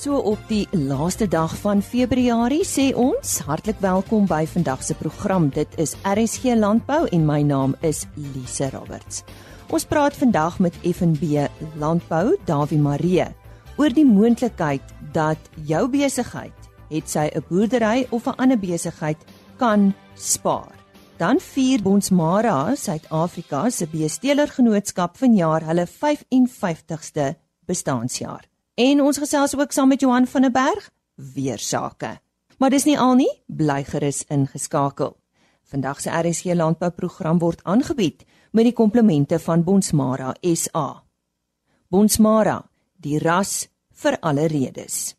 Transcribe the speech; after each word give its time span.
So 0.00 0.16
op 0.16 0.38
die 0.48 0.64
laaste 0.72 1.26
dag 1.28 1.52
van 1.60 1.82
Februarie 1.84 2.62
sê 2.64 2.86
ons 2.96 3.34
hartlik 3.44 3.76
welkom 3.84 4.24
by 4.24 4.46
vandag 4.48 4.80
se 4.80 4.94
program. 4.96 5.50
Dit 5.52 5.74
is 5.76 5.92
RSG 6.08 6.54
Landbou 6.56 7.02
en 7.12 7.26
my 7.28 7.42
naam 7.44 7.74
is 7.84 8.06
Lise 8.16 8.70
Roberts. 8.72 9.20
Ons 9.68 9.84
praat 9.84 10.16
vandag 10.16 10.56
met 10.64 10.78
FNB 10.80 11.44
Landbou, 11.76 12.38
Dawie 12.48 12.80
Marie, 12.80 13.28
oor 13.76 13.92
die 13.92 14.06
moontlikheid 14.08 14.96
dat 15.12 15.52
jou 15.68 15.84
besigheid, 15.92 16.56
het 16.88 17.04
sy 17.10 17.28
'n 17.28 17.44
boerdery 17.50 18.06
of 18.10 18.26
'n 18.26 18.40
ander 18.40 18.58
besigheid, 18.58 19.18
kan 19.58 19.92
spaar. 20.16 20.72
Dan 21.18 21.40
vier 21.40 21.82
Bonsmara 21.82 22.74
Suid-Afrika 22.74 23.70
se 23.70 23.86
beesteelergenootskap 23.86 25.16
vanjaar 25.16 25.60
hulle 25.60 25.86
55ste 25.86 27.36
bestaanjaar. 27.66 28.49
En 28.80 29.02
ons 29.04 29.18
gesels 29.18 29.56
ook 29.58 29.72
saam 29.72 29.88
met 29.92 30.00
Johan 30.00 30.26
van 30.26 30.42
der 30.46 30.50
Berg 30.50 30.90
weer 31.14 31.58
sake. 31.58 32.20
Maar 32.58 32.70
dis 32.70 32.86
nie 32.88 32.98
al 32.98 33.14
nie, 33.14 33.30
bly 33.46 33.82
gerus 33.84 34.22
ingeskakel. 34.28 35.16
Vandag 35.68 36.00
se 36.00 36.10
RSG 36.10 36.54
landbouprogram 36.56 37.38
word 37.38 37.60
aangebied 37.62 38.24
met 38.52 38.64
die 38.64 38.72
komplemente 38.72 39.38
van 39.38 39.64
Bonsmara 39.64 40.32
SA. 40.42 41.02
Bonsmara, 41.88 42.62
die 42.96 43.18
ras 43.18 43.68
vir 44.02 44.16
alle 44.20 44.46
redes. 44.48 45.14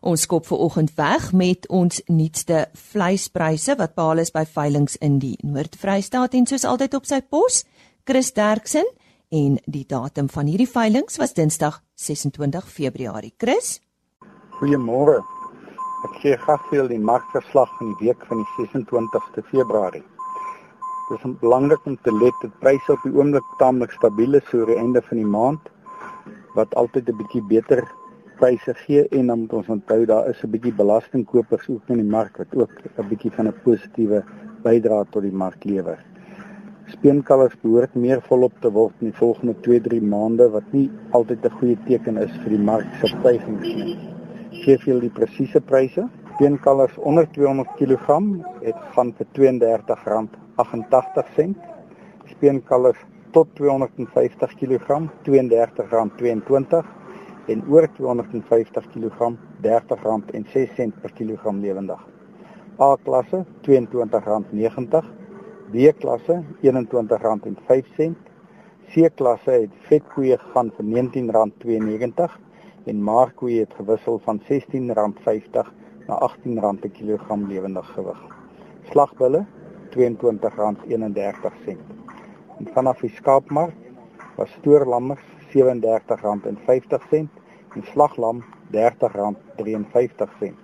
Ons 0.00 0.26
skop 0.28 0.46
ver 0.46 0.60
oggend 0.60 0.94
weg 0.94 1.32
met 1.32 1.66
ons 1.68 2.02
nuutste 2.06 2.68
vleispryse 2.92 3.74
wat 3.80 3.94
behaal 3.96 4.22
is 4.22 4.30
by 4.30 4.44
veilinge 4.46 5.00
in 5.00 5.18
die 5.18 5.36
Noord-Vrystaat 5.42 6.36
en 6.38 6.46
soos 6.46 6.66
altyd 6.68 6.94
op 6.94 7.08
sy 7.08 7.22
pos, 7.24 7.64
Chris 8.04 8.30
Derksen 8.36 8.86
en 9.28 9.58
die 9.66 9.84
datum 9.88 10.28
van 10.28 10.46
hierdie 10.46 10.68
veilinge 10.68 11.18
was 11.18 11.34
Dinsdag 11.34 11.82
26 11.94 12.68
Februarie. 12.68 13.34
Chris? 13.38 13.80
Goeiemôre. 14.58 15.22
Ek 16.04 16.18
gee 16.20 16.36
gasveel 16.36 16.88
die 16.88 17.00
markverslag 17.00 17.70
van 17.78 17.94
die 17.94 18.08
week 18.08 18.24
van 18.28 18.42
die 18.42 18.66
26ste 18.68 19.44
Februarie. 19.50 20.04
Dit 21.08 21.24
is 21.24 21.38
belangrik 21.40 21.84
om 21.86 21.96
te 22.02 22.12
let 22.12 22.36
dat 22.42 22.58
pryse 22.60 22.92
op 22.92 23.02
die 23.04 23.12
oomblik 23.12 23.44
taamlik 23.58 23.92
stabiel 23.92 24.38
is 24.40 24.46
so 24.50 24.64
die 24.68 24.78
einde 24.80 25.02
van 25.08 25.20
die 25.20 25.32
maand 25.36 25.68
wat 26.54 26.74
altyd 26.74 27.08
'n 27.08 27.16
bietjie 27.16 27.42
beter 27.48 27.84
pryse 28.38 28.74
gee 28.84 29.08
en 29.08 29.26
dan 29.26 29.40
moet 29.40 29.52
ons 29.52 29.68
onthou 29.68 30.04
daar 30.06 30.28
is 30.28 30.42
'n 30.42 30.50
bietjie 30.50 30.72
belastingkopers 30.72 31.68
ook 31.68 31.88
in 31.88 32.00
die 32.02 32.10
mark 32.16 32.36
wat 32.36 32.54
ook 32.54 32.72
'n 32.98 33.08
bietjie 33.08 33.32
van 33.36 33.48
'n 33.48 33.60
positiewe 33.64 34.24
bydrae 34.62 35.04
tot 35.10 35.22
die 35.22 35.38
mark 35.44 35.64
lewer. 35.64 35.98
Speenkalvers 36.94 37.56
behoort 37.62 37.94
meer 37.98 38.20
volop 38.28 38.54
te 38.62 38.70
word 38.72 38.94
in 39.02 39.08
die 39.08 39.18
volgende 39.18 39.54
2-3 39.66 39.98
maande 40.10 40.44
wat 40.54 40.66
nie 40.76 40.88
altyd 41.18 41.40
'n 41.44 41.56
goeie 41.58 41.78
teken 41.88 42.16
is 42.24 42.32
vir 42.42 42.50
die 42.54 42.64
mark 42.68 42.90
se 43.00 43.06
stygings 43.12 43.70
nie. 43.78 43.96
Gee 44.62 44.76
vir 44.84 44.96
die 45.00 45.14
presiese 45.18 45.60
pryse. 45.70 46.02
Speenkalvers 46.34 46.96
onder 46.98 47.26
200 47.36 47.70
kg 47.78 48.06
het 48.62 48.78
gaan 48.94 49.10
vir 49.18 49.26
R32.88. 49.34 51.48
Speenkalvers 52.34 53.00
tot 53.32 53.48
250 53.54 54.50
kg 54.60 54.88
R32.22 55.26 56.84
en 57.46 57.62
oor 57.68 57.88
250 57.96 58.84
kg 58.94 59.18
R30.06 59.62 60.92
per 61.02 61.12
kilogram 61.18 61.60
lewendig. 61.60 62.00
A 62.78 62.96
klasse 63.02 63.44
R22.90 63.62 65.23
B 65.74 65.90
klasse 65.98 66.36
R21.05. 66.62 68.12
C 68.92 69.08
klasse 69.18 69.50
het 69.50 69.72
vetkoeie 69.88 70.36
gegaan 70.38 70.68
vir 70.76 70.84
R19.92 70.86 72.36
en 72.92 73.00
maarkoeie 73.08 73.64
het 73.64 73.74
gewissel 73.74 74.20
van 74.22 74.38
R16.50 74.38 75.72
na 76.06 76.14
R18 76.28 76.78
per 76.84 76.92
kilogram 76.94 77.42
lewendig 77.50 77.88
gewig. 77.96 78.20
Slagbulle 78.92 79.42
R22.31. 79.96 81.74
En 82.60 82.70
vanaf 82.76 83.02
die 83.02 83.10
skaapmark 83.16 83.74
was 84.36 84.54
stoorlammers 84.60 85.26
R37.50 85.56 87.18
en 87.18 87.84
slaglam 87.90 88.38
R30.53. 88.70 90.54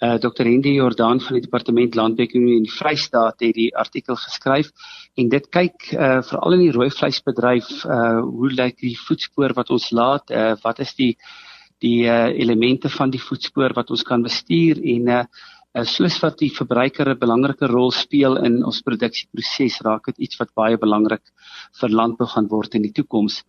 Uh 0.03 0.17
Dr. 0.19 0.43
Hendy 0.43 0.75
Jordan 0.75 1.21
van 1.23 1.37
die 1.37 1.45
Departement 1.45 1.95
Landbouekonomie 1.95 2.57
in 2.59 2.67
die 2.67 2.73
Vrystaat 2.73 3.39
het 3.39 3.55
die 3.55 3.69
artikel 3.79 4.17
geskryf 4.19 4.73
en 5.15 5.29
dit 5.31 5.49
kyk 5.55 5.87
uh 5.95 6.19
veral 6.27 6.57
in 6.57 6.65
die 6.65 6.73
rooi 6.75 6.89
vleisbedryf 6.91 7.69
uh 7.85 8.19
hoe 8.19 8.51
lyk 8.51 8.81
die 8.83 8.97
voetspoor 8.99 9.55
wat 9.55 9.71
ons 9.71 9.91
laat, 9.95 10.31
uh 10.31 10.53
wat 10.63 10.83
is 10.83 10.91
die 10.99 11.13
die 11.79 12.03
uh 12.11 12.27
elemente 12.27 12.91
van 12.91 13.13
die 13.13 13.23
voetspoor 13.23 13.73
wat 13.77 13.89
ons 13.95 14.03
kan 14.03 14.23
bestuur 14.23 14.83
en 14.83 15.07
uh 15.07 15.23
Uh, 15.75 15.83
soos 15.83 16.15
wat 16.23 16.37
die 16.39 16.47
verbruiker 16.55 17.09
'n 17.11 17.19
belangrike 17.19 17.67
rol 17.67 17.89
speel 17.91 18.37
in 18.47 18.61
ons 18.63 18.77
produksieproses, 18.81 19.81
raak 19.83 20.05
dit 20.07 20.21
iets 20.27 20.37
wat 20.39 20.53
baie 20.55 20.77
belangrik 20.79 21.23
vir 21.81 21.89
landbou 21.89 22.27
gaan 22.31 22.47
word 22.47 22.77
in 22.79 22.85
die 22.87 22.93
toekoms. 22.95 23.41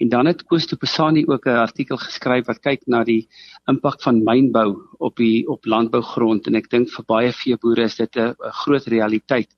En 0.00 0.08
dan 0.08 0.26
het 0.26 0.46
Koos 0.48 0.66
de 0.66 0.78
Pesani 0.80 1.26
ook 1.28 1.44
'n 1.46 1.60
artikel 1.60 1.98
geskryf 2.00 2.46
wat 2.46 2.62
kyk 2.62 2.86
na 2.86 3.04
die 3.04 3.28
impak 3.68 4.00
van 4.00 4.24
mynbou 4.24 4.80
op 4.98 5.16
die 5.16 5.44
op 5.46 5.66
landbougrond 5.66 6.46
en 6.46 6.54
ek 6.54 6.70
dink 6.70 6.88
vir 6.88 7.04
baie 7.04 7.32
veeboere 7.32 7.84
is 7.84 7.96
dit 7.96 8.16
'n 8.16 8.34
groot 8.64 8.86
realiteit. 8.86 9.52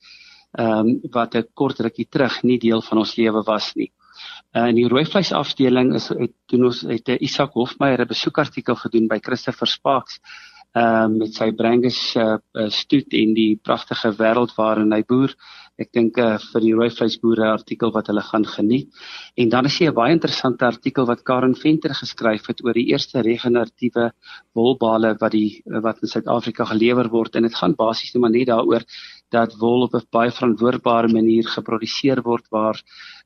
Ehm 0.58 0.88
um, 0.88 1.00
wat 1.12 1.36
'n 1.36 1.46
kort 1.54 1.78
rukkie 1.78 2.08
terug 2.10 2.42
nie 2.42 2.58
deel 2.58 2.82
van 2.82 2.98
ons 2.98 3.16
lewe 3.16 3.42
was 3.46 3.74
nie. 3.76 3.92
Uh, 4.56 4.66
in 4.66 4.74
die 4.74 4.88
rooi 4.88 5.04
vleis 5.04 5.32
afdeling 5.32 5.94
is 5.94 6.08
het 6.08 6.32
doen 6.48 6.64
ons 6.64 6.82
het 6.82 7.08
'n 7.08 7.22
Isak 7.22 7.52
Hofmeyer 7.52 8.00
'n 8.00 8.08
besoekartikel 8.08 8.74
gedoen 8.74 9.06
by 9.06 9.18
Christopher 9.22 9.68
Sparks 9.68 10.18
ehm 10.76 11.12
uh, 11.12 11.18
met 11.22 11.36
sy 11.38 11.52
Brangus 11.56 11.98
uh, 12.20 12.36
uh, 12.36 12.66
stoet 12.68 13.14
en 13.16 13.30
die 13.36 13.56
pragtige 13.64 14.10
wêreld 14.18 14.52
waarin 14.58 14.92
hy 14.92 15.02
boer. 15.08 15.32
Ek 15.80 15.88
dink 15.96 16.18
uh, 16.20 16.36
vir 16.52 16.64
die 16.64 16.72
rooi 16.76 16.88
vleisboere 16.92 17.46
artikel 17.48 17.92
wat 17.94 18.10
hulle 18.10 18.24
gaan 18.24 18.44
geniet. 18.48 18.90
En 19.40 19.48
dan 19.54 19.68
is 19.70 19.78
hier 19.78 19.90
'n 19.90 19.96
baie 19.96 20.12
interessante 20.12 20.66
artikel 20.68 21.06
wat 21.08 21.24
Karen 21.24 21.56
Venter 21.56 21.94
geskryf 21.96 22.46
het 22.52 22.60
oor 22.64 22.76
die 22.76 22.88
eerste 22.92 23.24
regeneratiewe 23.24 24.10
wolbale 24.52 25.16
wat 25.20 25.32
die 25.32 25.62
wat 25.64 26.02
in 26.02 26.12
Suid-Afrika 26.12 26.64
gelewer 26.64 27.08
word 27.08 27.36
en 27.36 27.48
dit 27.48 27.54
gaan 27.54 27.74
basies 27.74 28.12
net 28.12 28.20
maar 28.20 28.36
net 28.36 28.48
daaroor 28.52 28.84
dat 29.32 29.56
wol 29.60 29.88
op 29.88 29.94
'n 29.94 30.06
baie 30.12 30.30
verantwoordbare 30.30 31.08
manier 31.08 31.44
geproduseer 31.56 32.22
word 32.22 32.44
waar 32.50 32.76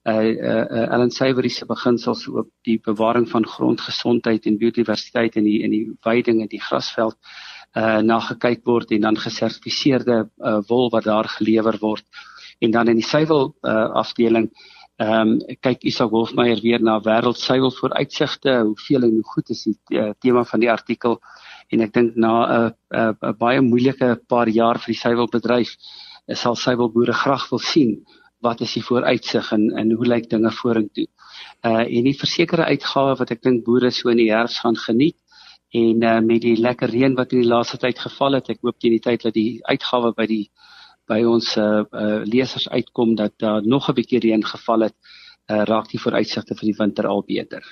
uh 0.09 0.13
uh, 0.13 0.65
uh 0.71 0.93
Ellen 0.95 1.11
Savory 1.11 1.49
se 1.49 1.67
beginsels 1.67 2.29
op 2.29 2.49
die 2.65 2.79
bewaring 2.81 3.29
van 3.29 3.47
grondgesondheid 3.47 4.47
en 4.47 4.59
biodiversiteit 4.59 5.37
in 5.37 5.45
die 5.45 5.61
in 5.63 5.71
die 5.71 5.87
veiding 6.01 6.41
en 6.41 6.49
die 6.49 6.61
grasveld 6.61 7.17
uh 7.77 8.01
na 8.01 8.21
gekyk 8.21 8.65
word 8.65 8.91
en 8.91 9.01
dan 9.01 9.17
gesertifiseerde 9.17 10.31
uh 10.39 10.61
wol 10.69 10.91
wat 10.91 11.05
daar 11.05 11.29
gelewer 11.29 11.79
word. 11.81 12.05
En 12.59 12.71
dan 12.71 12.89
in 12.89 13.01
die 13.01 13.07
suiwel 13.07 13.55
uh 13.61 13.91
afdeling 14.03 14.51
ehm 15.01 15.29
um, 15.29 15.57
kyk 15.65 15.85
Isak 15.89 16.11
Wolfmeyer 16.13 16.61
weer 16.61 16.83
na 16.85 16.99
wêreldsuiwel 17.01 17.73
vooruitsigte 17.73 18.59
hoeveel 18.61 19.03
en 19.03 19.15
hoe 19.15 19.29
goed 19.33 19.49
is 19.51 19.63
die 19.65 19.79
uh, 19.97 20.11
tema 20.19 20.45
van 20.45 20.61
die 20.61 20.71
artikel. 20.71 21.17
En 21.73 21.81
ek 21.81 21.93
dink 21.93 22.17
na 22.17 22.33
'n 22.33 22.51
uh, 22.57 22.71
uh, 23.01 23.13
uh, 23.21 23.33
baie 23.39 23.61
moeilike 23.61 24.21
paar 24.29 24.49
jaar 24.49 24.79
vir 24.79 24.93
die 24.93 25.01
suiwelbedryf 25.01 25.73
sal 26.37 26.57
suiwelboere 26.57 27.13
graag 27.13 27.49
wil 27.51 27.59
sien 27.59 27.97
wat 28.41 28.61
is 28.61 28.73
die 28.77 28.85
vooruitsig 28.85 29.53
en 29.53 29.71
en 29.77 29.93
hoe 29.93 30.07
lyk 30.07 30.31
dinge 30.31 30.51
vorentoe. 30.51 31.07
Uh 31.67 31.85
en 31.85 32.09
die 32.09 32.17
versekerde 32.19 32.65
uitgawe 32.65 33.17
wat 33.21 33.31
ek 33.31 33.43
dink 33.43 33.65
boere 33.65 33.91
so 33.91 34.09
in 34.09 34.23
die 34.23 34.33
herfs 34.33 34.61
gaan 34.65 34.77
geniet 34.77 35.17
en 35.71 36.03
uh, 36.03 36.19
met 36.21 36.43
die 36.43 36.57
lekker 36.59 36.91
reën 36.91 37.15
wat 37.15 37.33
in 37.33 37.45
die 37.45 37.51
laaste 37.51 37.79
tyd 37.79 37.99
geval 37.99 38.39
het, 38.39 38.49
ek 38.51 38.65
hoop 38.67 38.79
teen 38.81 38.97
die 38.97 39.05
tyd 39.05 39.23
dat 39.23 39.35
die 39.35 39.61
uitgawe 39.71 40.13
by 40.17 40.27
die 40.27 40.45
by 41.11 41.21
ons 41.27 41.57
uh, 41.59 41.83
uh 41.91 42.23
lesers 42.27 42.69
uitkom 42.71 43.17
dat 43.19 43.35
daar 43.39 43.63
uh, 43.63 43.67
nog 43.67 43.89
'n 43.89 43.95
bietjie 43.95 44.21
reën 44.21 44.45
geval 44.45 44.89
het, 44.89 44.97
uh, 45.51 45.63
raak 45.67 45.91
die 45.91 46.01
vooruitsigte 46.01 46.55
vir 46.55 46.67
die 46.71 46.79
winter 46.79 47.07
al 47.07 47.23
beter. 47.27 47.63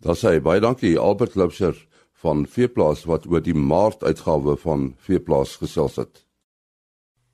Daar 0.00 0.16
sê 0.16 0.40
baie 0.40 0.60
dankie 0.60 0.98
Albert 0.98 1.34
Loubser 1.34 1.76
van 2.22 2.46
Veeplaas 2.46 3.04
wat 3.04 3.26
oor 3.26 3.42
die 3.42 3.54
Maart 3.54 4.02
uitgawe 4.02 4.56
van 4.56 4.94
Veeplaas 4.98 5.56
gesels 5.56 5.96
het. 5.96 6.24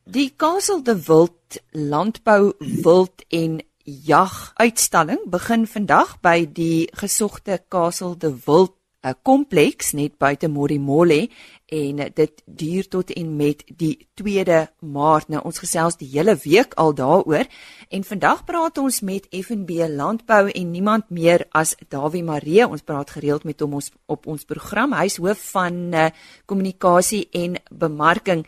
Die 0.07 0.35
Kassel 0.37 0.83
de 0.85 1.07
Wild 1.07 1.63
Landbou 1.71 2.53
Wild 2.59 3.25
en 3.29 3.63
Jag 3.85 4.53
uitstalling 4.55 5.23
begin 5.33 5.65
vandag 5.67 6.19
by 6.21 6.45
die 6.45 6.91
gesogte 6.93 7.57
Kassel 7.73 8.13
de 8.19 8.35
Wild 8.45 8.75
'n 9.05 9.17
kompleks 9.23 9.93
net 9.93 10.19
buite 10.19 10.49
Morimolle 10.49 11.29
en 11.67 11.97
dit 11.97 12.43
duur 12.45 12.89
tot 12.89 13.11
en 13.11 13.37
met 13.37 13.65
die 13.77 14.09
2de 14.15 14.69
Maart. 14.81 15.29
Nou 15.29 15.43
ons 15.45 15.59
gesels 15.59 15.97
die 15.97 16.09
hele 16.09 16.37
week 16.37 16.75
al 16.75 16.95
daaroor 16.95 17.47
en 17.89 18.05
vandag 18.05 18.45
praat 18.45 18.79
ons 18.79 19.01
met 19.01 19.27
FNB 19.31 19.89
Landbou 19.89 20.51
en 20.51 20.71
niemand 20.71 21.11
meer 21.11 21.47
as 21.51 21.77
Dawie 21.89 22.25
Maree. 22.25 22.69
Ons 22.69 22.83
praat 22.83 23.11
gereeld 23.11 23.45
met 23.45 23.61
hom 23.61 23.75
ons 23.75 23.91
op 24.07 24.27
ons 24.27 24.45
program. 24.45 24.93
Hy's 24.93 25.17
hoof 25.17 25.51
van 25.51 25.95
uh, 25.95 26.09
kommunikasie 26.45 27.29
en 27.33 27.57
bemarking. 27.71 28.47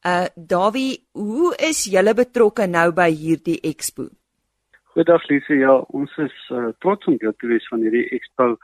Uh 0.00 0.24
Dawie, 0.34 1.04
hoe 1.12 1.52
is 1.60 1.84
julle 1.84 2.14
betrokke 2.16 2.64
nou 2.66 2.86
by 2.96 3.10
hierdie 3.12 3.58
expo? 3.68 4.06
Goeiedag 4.94 5.26
Lise. 5.28 5.58
Ja, 5.60 5.74
ons 5.92 6.14
is 6.16 6.36
uh, 6.48 6.70
trots 6.80 7.04
om 7.04 7.18
deel 7.20 7.34
te 7.36 7.50
wees 7.50 7.66
van 7.68 7.84
hierdie 7.84 8.06
expo 8.16 8.54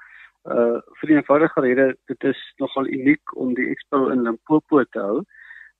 uh 0.47 0.79
vir 0.97 1.11
die 1.11 1.19
eenvoudige 1.19 1.61
rede 1.61 1.87
dit 2.09 2.25
is 2.31 2.41
nogal 2.63 2.89
uniek 2.89 3.35
om 3.37 3.53
die 3.59 3.67
expo 3.69 4.07
in 4.15 4.25
Limpopo 4.25 4.81
te 4.85 5.03
hou. 5.03 5.19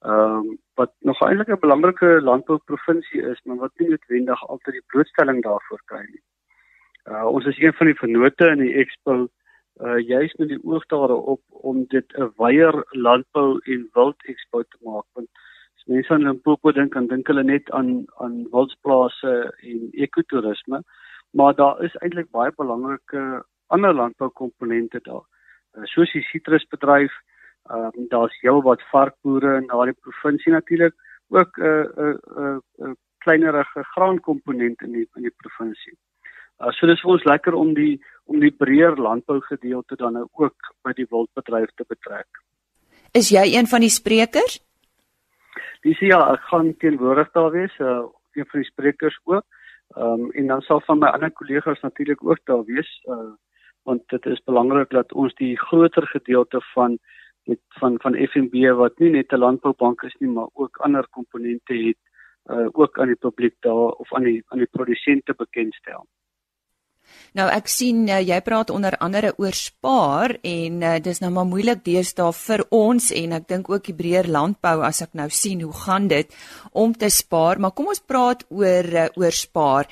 Ehm 0.05 0.43
um, 0.43 0.53
wat 0.77 0.93
nog 1.01 1.23
eintlik 1.25 1.49
'n 1.49 1.61
belangrike 1.65 2.21
landbouprovinsie 2.21 3.23
is, 3.33 3.41
maar 3.45 3.57
wat 3.57 3.73
nie 3.79 3.89
noodwendig 3.89 4.45
altyd 4.49 4.77
die 4.77 4.89
blootstelling 4.93 5.41
daarvoor 5.43 5.81
kry 5.87 6.05
nie. 6.05 6.25
Uh 7.09 7.25
ons 7.33 7.47
is 7.47 7.63
een 7.63 7.73
van 7.73 7.87
die 7.87 7.99
vennote 8.03 8.53
in 8.53 8.61
die 8.67 8.77
expo 8.85 9.17
uh 9.81 9.99
juis 10.05 10.37
met 10.37 10.49
die 10.53 10.61
oog 10.65 10.85
daarop 10.93 11.43
om 11.49 11.85
dit 11.89 12.13
'n 12.13 12.33
wyeer 12.37 12.85
landbou 12.91 13.59
en 13.65 13.89
wild 13.95 14.21
expo 14.29 14.63
te 14.63 14.79
maak 14.85 15.05
want 15.15 15.29
mense 15.87 16.13
aan 16.13 16.27
Limpopo 16.27 16.73
dink, 16.73 16.95
dan 16.95 17.07
dink 17.11 17.29
hulle 17.31 17.45
net 17.45 17.71
aan 17.71 18.07
aan 18.23 18.45
wildsplase 18.53 19.35
en 19.63 19.89
ekotourisme, 19.93 20.83
maar 21.31 21.55
daar 21.55 21.83
is 21.85 21.95
eintlik 22.03 22.31
baie 22.35 22.53
belangrike 22.57 23.23
ander 23.75 23.95
landboukomponente 23.95 25.01
daar. 25.03 25.25
Uh, 25.77 25.85
soos 25.85 26.13
die 26.13 26.25
sitrusbedryf, 26.31 27.13
ehm 27.71 27.91
um, 27.99 28.09
daar's 28.11 28.35
heelwat 28.43 28.83
varkboere 28.93 29.57
in 29.61 29.67
daardie 29.71 29.99
provinsie 30.01 30.53
natuurlik, 30.53 30.95
ook 31.29 31.59
'n 31.59 31.63
uh, 31.63 31.85
'n 31.97 32.03
uh, 32.03 32.15
'n 32.15 32.43
uh, 32.43 32.89
uh, 32.89 32.95
kleinerige 33.19 33.85
graankomponent 33.95 34.83
in 34.83 34.93
die 34.93 35.09
in 35.17 35.23
die 35.23 35.37
provinsie. 35.43 35.97
Uh, 36.61 36.71
so 36.73 36.87
dis 36.87 37.01
vir 37.01 37.11
ons 37.11 37.25
lekker 37.25 37.55
om 37.55 37.75
die 37.75 38.01
om 38.25 38.41
die 38.41 38.55
breër 38.63 38.97
landbougedeelte 38.97 39.97
dan 39.97 40.13
nou 40.13 40.27
ook 40.33 40.75
by 40.83 40.93
die 40.93 41.07
wildbedryf 41.11 41.71
te 41.75 41.85
betrek. 41.89 42.27
Is 43.13 43.31
jy 43.31 43.45
een 43.55 43.67
van 43.67 43.81
die 43.81 43.93
sprekers? 43.93 44.66
Dis 45.87 46.01
ja, 46.03 46.19
ek 46.33 46.47
gaan 46.51 46.73
teenwoordig 46.83 47.29
daar 47.37 47.53
wees, 47.55 47.75
uh, 47.79 48.03
een 48.35 48.47
van 48.51 48.63
die 48.63 48.69
sprekers 48.69 49.19
ook. 49.25 49.45
Ehm 49.95 50.23
um, 50.27 50.31
en 50.31 50.47
dan 50.51 50.63
sal 50.67 50.81
van 50.81 50.99
my 50.99 51.07
ander 51.15 51.31
kollegas 51.31 51.81
natuurlik 51.81 52.25
ook 52.25 52.41
daar 52.45 52.65
wees. 52.65 52.91
Uh 53.05 53.35
want 53.87 54.03
dit 54.09 54.27
is 54.27 54.43
belangrik 54.45 54.91
dat 54.91 55.13
ons 55.13 55.35
die 55.35 55.59
groter 55.59 56.07
gedeelte 56.07 56.61
van 56.75 56.99
dit 57.45 57.61
van 57.79 58.01
van 58.03 58.19
FNB 58.33 58.75
wat 58.81 58.99
nie 58.99 59.11
net 59.11 59.33
'n 59.33 59.39
landboubank 59.39 60.03
is 60.03 60.17
nie 60.19 60.31
maar 60.31 60.49
ook 60.53 60.77
ander 60.77 61.07
komponente 61.11 61.75
het 61.75 62.01
uh, 62.51 62.69
ook 62.73 62.99
aan 62.99 63.07
die 63.07 63.23
publiek 63.27 63.55
daar 63.61 63.91
of 64.03 64.15
aan 64.15 64.23
die 64.23 64.43
aan 64.47 64.59
die 64.59 64.73
produsente 64.77 65.35
bekendstel. 65.35 66.07
Nou 67.37 67.47
ek 67.53 67.69
sien 67.69 68.07
uh, 68.09 68.21
jy 68.25 68.39
praat 68.41 68.71
onder 68.73 68.97
andere 69.05 69.35
oor 69.37 69.53
spaar 69.57 70.39
en 70.41 70.83
uh, 70.83 70.97
dis 71.05 71.21
nou 71.21 71.31
maar 71.35 71.49
moeilik 71.49 71.83
deesdae 71.85 72.33
vir 72.33 72.63
ons 72.73 73.11
en 73.13 73.33
ek 73.37 73.49
dink 73.51 73.69
ook 73.71 73.85
die 73.89 73.97
breër 73.97 74.31
landbou 74.33 74.79
as 74.87 75.03
ek 75.05 75.13
nou 75.19 75.29
sien 75.29 75.61
hoe 75.61 75.75
gaan 75.85 76.09
dit 76.09 76.33
om 76.73 76.95
te 76.97 77.11
spaar 77.13 77.61
maar 77.61 77.75
kom 77.77 77.91
ons 77.93 78.01
praat 78.01 78.47
oor 78.49 78.89
uh, 78.93 79.09
oor 79.21 79.37
spaar. 79.37 79.91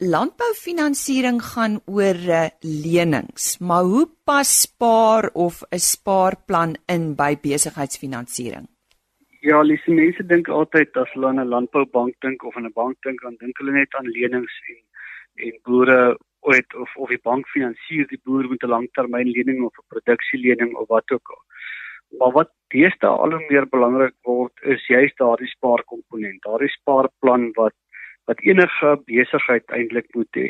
Landboufinansiering 0.00 1.42
gaan 1.42 1.80
oor 1.88 2.18
uh, 2.28 2.46
lenings, 2.62 3.56
maar 3.60 3.84
hoe 3.88 4.06
pas 4.24 4.48
spaar 4.62 5.30
of 5.34 5.62
'n 5.72 5.78
spaarplan 5.78 6.76
in 6.88 7.14
by 7.16 7.36
besigheidsfinansiering? 7.40 8.68
Ja, 9.40 9.62
lisse 9.62 9.90
mense 9.90 10.24
dink 10.26 10.48
altyd 10.48 10.96
as 10.96 11.12
hulle 11.14 11.28
aan 11.28 11.40
'n 11.40 11.48
landboubank 11.48 12.14
dink 12.20 12.44
of 12.44 12.56
aan 12.56 12.66
'n 12.66 12.72
bank 12.74 12.96
dink, 13.02 13.22
dan 13.22 13.36
dink 13.38 13.58
hulle 13.58 13.72
net 13.72 13.94
aan 13.94 14.08
lenings 14.08 14.54
en 14.68 14.80
en 15.46 15.58
boere 15.64 16.16
ooit 16.50 16.74
of 16.82 16.96
of 16.96 17.12
die 17.14 17.22
bank 17.28 17.48
finansier 17.54 18.06
die 18.12 18.20
boer 18.24 18.48
met 18.48 18.62
'n 18.62 18.74
langtermynlening 18.74 19.64
of 19.64 19.78
'n 19.78 19.90
produksielening 19.94 20.74
of 20.74 20.88
wat 20.88 21.10
ook 21.10 21.28
al. 21.34 21.42
Maar 22.18 22.32
wat 22.32 22.50
deesdae 22.74 23.10
al 23.10 23.32
hoe 23.36 23.46
meer 23.48 23.66
belangrik 23.68 24.14
word 24.22 24.52
is 24.62 24.86
juist 24.86 25.16
daardie 25.18 25.52
spaarkomponent, 25.56 26.42
daardie 26.42 26.76
spaarplan 26.78 27.50
wat 27.54 27.74
wat 28.26 28.40
enige 28.40 29.00
besigheid 29.06 29.66
eintlik 29.70 30.08
moet 30.14 30.32
hê. 30.40 30.48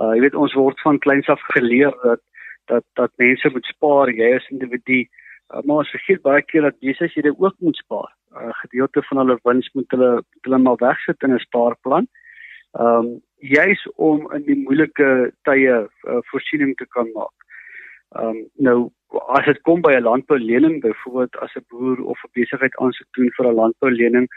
Uh 0.00 0.12
jy 0.14 0.20
weet 0.20 0.34
ons 0.34 0.54
word 0.54 0.80
van 0.80 0.98
kleins 0.98 1.28
af 1.28 1.40
geleer 1.54 1.94
dat 2.02 2.20
dat 2.68 2.84
dat 3.00 3.12
mense 3.16 3.50
moet 3.52 3.64
spaar, 3.64 4.10
jy 4.12 4.34
as 4.36 4.48
individu. 4.52 5.06
Uh, 5.48 5.62
maar 5.64 5.82
ons 5.82 5.90
vergeet 5.96 6.22
baie 6.22 6.42
keer 6.42 6.66
dat 6.66 6.80
besighede 6.84 7.32
ook 7.38 7.54
moet 7.58 7.76
spaar. 7.76 8.10
'n 8.32 8.48
uh, 8.48 8.54
Gedeelte 8.62 9.02
van 9.08 9.18
hulle 9.18 9.38
wins 9.42 9.70
moet 9.72 9.90
hulle 9.90 10.22
hulle 10.44 10.58
maar 10.58 10.76
wegsit 10.76 11.22
in 11.22 11.34
'n 11.34 11.46
spaarplan. 11.48 12.08
Ehm 12.76 13.06
um, 13.06 13.22
juis 13.38 13.82
om 13.94 14.32
in 14.34 14.42
die 14.42 14.58
moeilike 14.58 15.32
tye 15.46 15.74
uh, 15.86 16.18
voorsiening 16.30 16.74
te 16.76 16.86
kan 16.86 17.10
maak. 17.14 17.46
Ehm 18.18 18.28
um, 18.28 18.40
nou 18.56 18.78
as 19.36 19.46
dit 19.46 19.60
kom 19.62 19.80
by 19.80 19.94
'n 19.96 20.02
landboulening 20.02 20.80
byvoorbeeld 20.80 21.36
as 21.36 21.54
'n 21.56 21.64
boer 21.68 22.02
of 22.04 22.18
'n 22.24 22.30
besigheid 22.32 22.76
aansoek 22.76 23.08
doen 23.16 23.30
vir 23.36 23.46
'n 23.46 23.54
landboulening, 23.54 24.28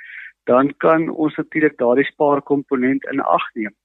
dan 0.46 0.74
kan 0.78 1.10
ons 1.10 1.36
natuurlik 1.36 1.78
daardie 1.78 2.06
spaarkomponent 2.06 3.04
in 3.12 3.20
ag 3.20 3.46
neem 3.54 3.76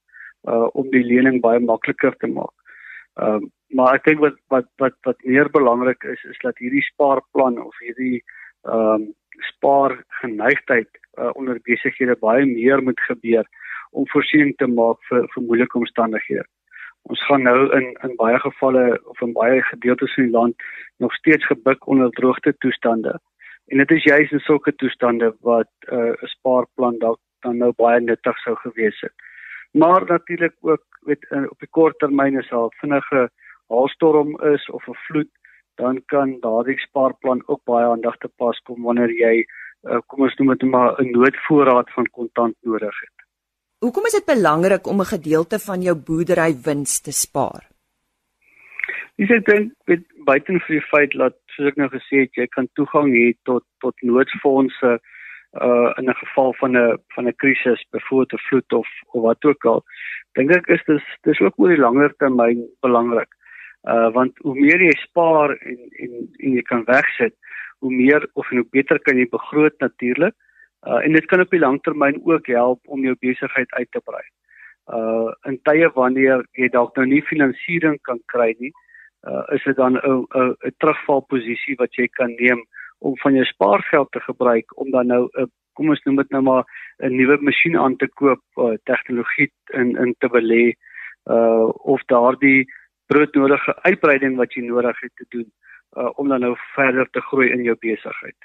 uh 0.47 0.67
om 0.73 0.89
die 0.91 1.03
lening 1.03 1.41
baie 1.41 1.59
makliker 1.59 2.15
te 2.17 2.27
maak. 2.27 2.55
Ehm 3.15 3.43
uh, 3.43 3.49
maar 3.75 3.95
ek 3.95 4.03
dink 4.03 4.19
wat 4.19 4.35
wat 4.47 4.67
wat 4.77 4.95
wat 5.03 5.23
meer 5.23 5.49
belangrik 5.49 6.03
is 6.03 6.23
is 6.23 6.39
dat 6.43 6.57
hierdie 6.57 6.87
spaarplan 6.93 7.59
of 7.61 7.79
hierdie 7.79 8.23
ehm 8.63 9.01
um, 9.01 9.13
spaargeneigtheid 9.51 10.89
uh, 11.19 11.31
onder 11.33 11.59
besighede 11.63 12.15
baie 12.15 12.45
meer 12.45 12.83
moet 12.83 12.99
gebeur 12.99 13.45
om 13.91 14.07
voorsiening 14.07 14.55
te 14.57 14.67
maak 14.67 14.97
vir 15.09 15.27
vir 15.33 15.43
moeilike 15.43 15.77
omstandighede. 15.77 16.45
Ons 17.07 17.23
gaan 17.25 17.43
nou 17.43 17.59
in 17.77 17.87
in 18.03 18.15
baie 18.15 18.39
gevalle 18.39 18.85
of 19.05 19.21
in 19.21 19.33
baie 19.33 19.61
gedeeltes 19.69 20.13
van 20.13 20.23
die 20.23 20.33
land 20.33 20.67
nog 20.97 21.13
steeds 21.13 21.45
gebuk 21.45 21.87
onder 21.87 22.11
droogte 22.11 22.53
toestande. 22.57 23.19
En 23.67 23.77
dit 23.77 23.91
is 23.91 24.03
juis 24.03 24.31
in 24.31 24.39
sulke 24.39 24.75
toestande 24.75 25.35
wat 25.41 25.71
uh, 25.91 25.97
'n 25.97 26.17
uh, 26.23 26.29
spaarplan 26.35 26.99
dalk 26.99 27.19
dan 27.39 27.57
nou 27.57 27.71
baie 27.75 27.99
nuttig 27.99 28.37
sou 28.37 28.55
gewees 28.55 29.01
het. 29.01 29.13
Maar 29.71 30.05
natuurlik 30.05 30.55
ook 30.61 30.83
weet 31.01 31.25
in, 31.29 31.49
op 31.49 31.59
die 31.59 31.69
kort 31.69 31.99
termyn 31.99 32.39
is 32.39 32.51
al 32.51 32.71
vinnige 32.79 33.29
haalstorm 33.67 34.39
is 34.53 34.69
of 34.69 34.87
'n 34.87 34.99
vloed, 35.07 35.31
dan 35.75 36.01
kan 36.05 36.39
daardie 36.39 36.79
spaarplan 36.79 37.43
ook 37.45 37.61
baie 37.63 37.85
aandag 37.85 38.17
te 38.17 38.29
pas 38.35 38.59
kom 38.59 38.83
wanneer 38.83 39.11
jy 39.11 39.45
uh, 39.83 39.99
kom 40.07 40.21
ons 40.21 40.35
noem 40.35 40.47
dit 40.47 40.69
maar 40.71 41.01
'n 41.01 41.11
noodvoorraad 41.11 41.91
van 41.91 42.09
kontant 42.17 42.55
nodig 42.61 42.99
het. 42.99 43.16
Hoekom 43.77 44.07
is 44.09 44.15
dit 44.17 44.25
belangrik 44.25 44.87
om 44.87 45.01
'n 45.01 45.13
gedeelte 45.15 45.57
van 45.59 45.81
jou 45.81 45.95
boerdery 46.05 46.51
wins 46.67 47.01
te 47.01 47.11
spaar? 47.11 47.63
Dis 49.17 49.29
ek 49.29 49.45
dink 49.45 49.73
met 49.85 50.01
buiten 50.25 50.59
vir 50.59 50.73
die 50.79 50.87
feit 50.89 51.11
dat 51.13 51.35
soos 51.53 51.67
ek 51.67 51.77
nou 51.77 51.89
gesê 51.89 52.25
het, 52.25 52.33
jy 52.33 52.47
kan 52.47 52.67
toegang 52.73 53.13
hê 53.13 53.35
tot 53.43 53.63
tot 53.79 53.95
noodfondse 54.01 54.99
uh 55.65 55.89
in 55.97 56.09
'n 56.09 56.21
geval 56.23 56.53
van 56.53 56.77
'n 56.77 56.97
van 57.13 57.27
'n 57.27 57.35
krisis, 57.35 57.85
byvoorbeeld 57.91 58.33
'n 58.33 58.45
vloed 58.47 58.73
of 58.73 58.87
of 59.13 59.21
wat 59.21 59.45
ook 59.45 59.65
al. 59.65 59.83
Dink 60.33 60.51
ek 60.51 60.67
is 60.67 60.83
dis 60.87 61.05
dis 61.21 61.39
ook 61.39 61.53
oor 61.59 61.69
die 61.69 61.85
langer 61.85 62.13
termyn 62.17 62.65
belangrik. 62.81 63.29
Uh 63.83 64.09
want 64.13 64.37
hoe 64.37 64.55
meer 64.55 64.81
jy 64.81 64.95
spaar 65.05 65.49
en 65.51 65.79
en 66.03 66.11
en 66.37 66.51
jy 66.51 66.61
kan 66.61 66.83
wegsit, 66.83 67.35
hoe 67.79 67.91
meer 67.91 68.29
of 68.33 68.49
hoe 68.49 68.65
beter 68.71 68.99
kan 68.99 69.17
jy 69.17 69.29
begroot 69.29 69.77
natuurlik. 69.79 70.33
Uh 70.85 71.01
en 71.05 71.13
dit 71.13 71.25
kan 71.25 71.41
op 71.41 71.49
die 71.49 71.59
langtermyn 71.59 72.21
ook 72.23 72.47
help 72.47 72.79
om 72.85 73.01
jou 73.01 73.15
besigheid 73.19 73.71
uit 73.71 73.91
te 73.91 74.01
brei. 74.03 74.23
Uh 74.93 75.31
in 75.49 75.59
tye 75.63 75.89
wanneer 75.93 76.45
jy 76.53 76.69
dalk 76.69 76.95
nou 76.95 77.05
nie 77.05 77.21
finansiering 77.21 77.97
kan 78.01 78.19
kry 78.25 78.55
nie, 78.59 78.73
uh 79.27 79.43
is 79.55 79.63
dit 79.63 79.75
dan 79.75 79.97
'n 79.97 80.25
'n 80.33 80.73
terugvalposisie 80.77 81.75
wat 81.77 81.95
jy 81.95 82.07
kan 82.07 82.35
neem 82.35 82.65
om 82.99 83.17
van 83.17 83.33
jou 83.33 83.45
spaargeld 83.45 84.11
te 84.11 84.19
gebruik 84.19 84.77
om 84.77 84.91
dan 84.91 85.07
nou 85.07 85.29
'n 85.33 85.51
kom 85.73 85.89
ons 85.89 86.03
noem 86.05 86.15
dit 86.15 86.29
nou 86.29 86.41
maar 86.41 86.63
'n 86.99 87.15
nuwe 87.15 87.37
masjien 87.41 87.77
aan 87.77 87.95
te 87.95 88.07
koop, 88.07 88.41
uh, 88.57 88.73
tegnologie 88.83 89.51
in 89.73 89.97
in 89.97 90.15
te 90.19 90.29
belê 90.29 90.73
uh 91.35 91.69
of 91.93 92.01
daardie 92.05 92.65
broodnodige 93.07 93.75
uitbreiding 93.81 94.37
wat 94.37 94.53
jy 94.53 94.61
nodig 94.61 94.99
het 95.01 95.15
te 95.15 95.25
doen 95.29 95.49
uh 95.97 96.09
om 96.19 96.27
dan 96.29 96.39
nou 96.39 96.55
verder 96.75 97.09
te 97.09 97.21
groei 97.21 97.49
in 97.51 97.63
jou 97.63 97.75
besigheid. 97.79 98.39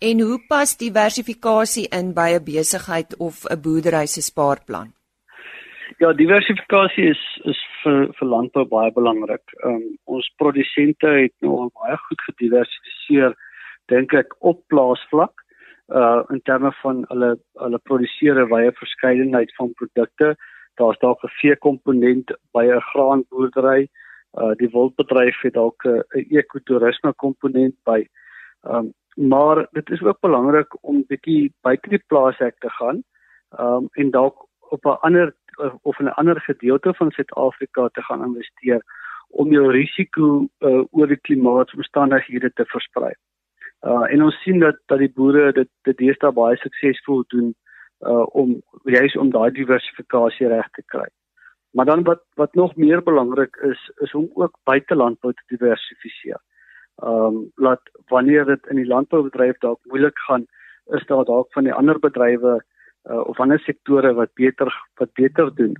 En 0.00 0.20
hoe 0.20 0.38
pas 0.48 0.76
diversifikasie 0.76 1.88
in 1.98 2.14
by 2.14 2.28
'n 2.36 2.44
besigheid 2.44 3.16
of 3.16 3.44
'n 3.44 3.60
boerdery 3.60 4.06
se 4.06 4.22
spaarplan? 4.22 4.88
Ja, 5.98 6.12
diversifikasie 6.12 7.04
is 7.04 7.22
is 7.44 7.60
vir 7.82 7.98
vir 8.18 8.28
landbou 8.28 8.64
baie 8.64 8.92
belangrik. 8.92 9.44
Um 9.64 9.82
ons 10.04 10.32
produsente 10.36 11.06
het 11.06 11.34
nou 11.40 11.68
baie 11.82 11.96
goed 11.96 12.20
gediversifiseer 12.28 13.34
dink 13.92 14.14
ek 14.14 14.34
op 14.40 14.62
plaasvlak 14.72 15.34
uh 16.00 16.22
in 16.30 16.40
terme 16.48 16.72
van 16.82 17.04
hulle 17.10 17.30
hulle 17.64 17.80
produseer 17.88 18.40
'n 18.40 18.50
wye 18.54 18.72
verskeidenheid 18.72 19.52
van 19.58 19.74
produkte. 19.74 20.36
Daar's 20.78 20.98
dalk 20.98 21.24
'n 21.24 21.36
vee 21.40 21.56
komponent 21.56 22.32
by 22.52 22.64
'n 22.64 22.86
graanboerdery. 22.92 23.88
Uh 24.40 24.54
die 24.60 24.70
wildbedryf 24.72 25.42
het 25.42 25.54
dalk 25.54 25.84
'n 25.84 26.02
ekotourisme 26.40 27.12
komponent 27.12 27.76
by. 27.84 28.06
Um 28.62 28.94
maar 29.28 29.66
dit 29.70 29.90
is 29.90 30.02
ook 30.02 30.20
belangrik 30.20 30.76
om 30.80 31.04
bietjie 31.06 31.52
buite 31.60 31.88
die 31.88 32.02
plaashek 32.06 32.58
te 32.58 32.70
gaan. 32.70 33.02
Um 33.58 33.88
en 33.92 34.10
dalk 34.10 34.46
op 34.70 34.84
'n 34.84 35.00
ander 35.00 35.34
of 35.82 35.98
in 35.98 36.04
'n 36.04 36.18
ander 36.20 36.40
gedeelte 36.40 36.94
van 36.94 37.10
Suid-Afrika 37.10 37.88
te 37.88 38.02
gaan 38.02 38.24
investeer 38.24 38.82
om 39.28 39.50
jou 39.50 39.70
risiko 39.70 40.48
uh, 40.58 40.82
oor 40.90 41.06
die 41.06 41.20
klimaatomstandighede 41.20 42.52
te 42.52 42.64
versprei. 42.64 43.12
Uh 43.82 44.12
en 44.12 44.22
ons 44.22 44.42
sien 44.42 44.58
dat 44.58 44.76
dat 44.86 44.98
die 44.98 45.12
boere 45.12 45.52
dit 45.52 45.68
dit 45.82 45.96
deesdae 45.96 46.32
baie 46.32 46.56
suksesvol 46.56 47.24
doen 47.26 47.54
uh 48.00 48.26
om 48.34 48.62
juis 48.84 49.16
om 49.16 49.30
daai 49.30 49.50
diversifikasie 49.50 50.48
reg 50.48 50.68
te 50.70 50.82
kry. 50.86 51.08
Maar 51.70 51.84
dan 51.84 52.02
wat 52.02 52.22
wat 52.34 52.54
nog 52.54 52.76
meer 52.76 53.02
belangrik 53.02 53.56
is 53.56 53.90
is 53.96 54.14
om 54.14 54.30
ook 54.34 54.58
buitelandbou 54.64 55.32
te 55.32 55.42
diversifiseer. 55.46 56.40
Um 57.04 57.50
laat 57.56 57.80
wanneer 58.08 58.44
dit 58.44 58.66
in 58.66 58.76
die 58.76 58.86
landboubedryf 58.86 59.58
dalk 59.58 59.80
moeilik 59.84 60.18
gaan, 60.26 60.46
is 60.96 61.06
daar 61.06 61.24
dalk 61.24 61.52
van 61.52 61.64
die 61.64 61.74
ander 61.74 61.98
bedrywe 61.98 62.60
uh, 63.10 63.20
of 63.28 63.40
ander 63.40 63.58
sektore 63.58 64.12
wat 64.14 64.34
beter 64.34 64.68
wat 65.00 65.12
beter 65.12 65.54
doen. 65.54 65.76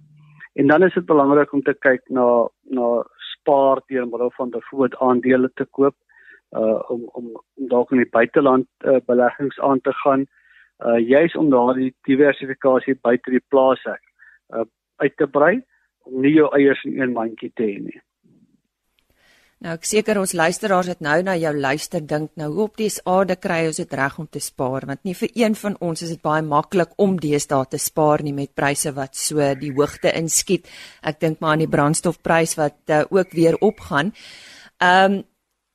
En 0.52 0.66
dan 0.66 0.82
is 0.82 0.94
dit 0.94 1.06
belangrik 1.06 1.52
om 1.52 1.62
te 1.62 1.74
kyk 1.74 2.02
na 2.08 2.48
na 2.62 3.04
spaar 3.32 3.82
deur 3.86 4.06
middel 4.08 4.30
van 4.36 4.50
byvoorbeeld 4.50 5.00
aandele 5.00 5.50
te 5.54 5.64
koop 5.64 5.96
uh 6.56 6.90
om 6.90 7.08
om 7.12 7.26
om 7.54 7.68
dalk 7.68 7.90
in 7.92 8.02
die 8.02 8.10
buiteland 8.10 8.66
uh, 8.84 8.98
beleggings 9.06 9.60
aan 9.60 9.80
te 9.80 9.92
gaan 9.92 10.26
uh 10.86 10.98
juis 10.98 11.36
om 11.36 11.50
daardie 11.50 11.94
diversifikasie 12.08 12.98
buite 13.00 13.30
die 13.30 13.44
plaas 13.48 13.84
uh 13.86 14.64
uit 14.96 15.16
te 15.16 15.26
brei 15.26 15.62
om 16.04 16.20
nie 16.20 16.32
jou 16.32 16.48
eiers 16.56 16.84
in 16.84 17.00
een 17.00 17.12
mandjie 17.12 17.52
te 17.54 17.62
hê 17.62 17.78
nie. 17.78 18.00
Nou 19.60 19.74
ek 19.76 19.82
seker 19.84 20.16
ons 20.16 20.30
luisteraars 20.32 20.88
het 20.88 21.02
nou 21.04 21.18
na 21.20 21.34
jou 21.36 21.50
luister 21.52 22.00
dink 22.00 22.30
nou 22.40 22.46
hoe 22.54 22.62
op 22.64 22.78
die 22.80 22.88
aarde 23.12 23.34
kry 23.36 23.58
ons 23.68 23.80
dit 23.82 23.90
reg 23.98 24.14
om 24.22 24.28
te 24.32 24.40
spaar 24.40 24.86
want 24.88 25.02
nie 25.04 25.12
vir 25.18 25.34
een 25.36 25.56
van 25.62 25.74
ons 25.84 26.00
is 26.06 26.14
dit 26.14 26.22
baie 26.24 26.40
maklik 26.40 26.94
om 26.96 27.18
deesdae 27.20 27.66
te 27.68 27.76
spaar 27.76 28.24
nie 28.24 28.32
met 28.32 28.54
pryse 28.56 28.88
wat 28.96 29.18
so 29.20 29.50
die 29.60 29.72
hoogte 29.76 30.14
inskiet. 30.16 30.70
Ek 31.04 31.20
dink 31.20 31.42
maar 31.44 31.58
aan 31.58 31.64
die 31.66 31.68
brandstofprys 31.68 32.56
wat 32.56 32.78
uh, 32.88 33.02
ook 33.10 33.36
weer 33.36 33.58
opgaan. 33.60 34.14
Ehm 34.80 35.18
um, 35.18 35.24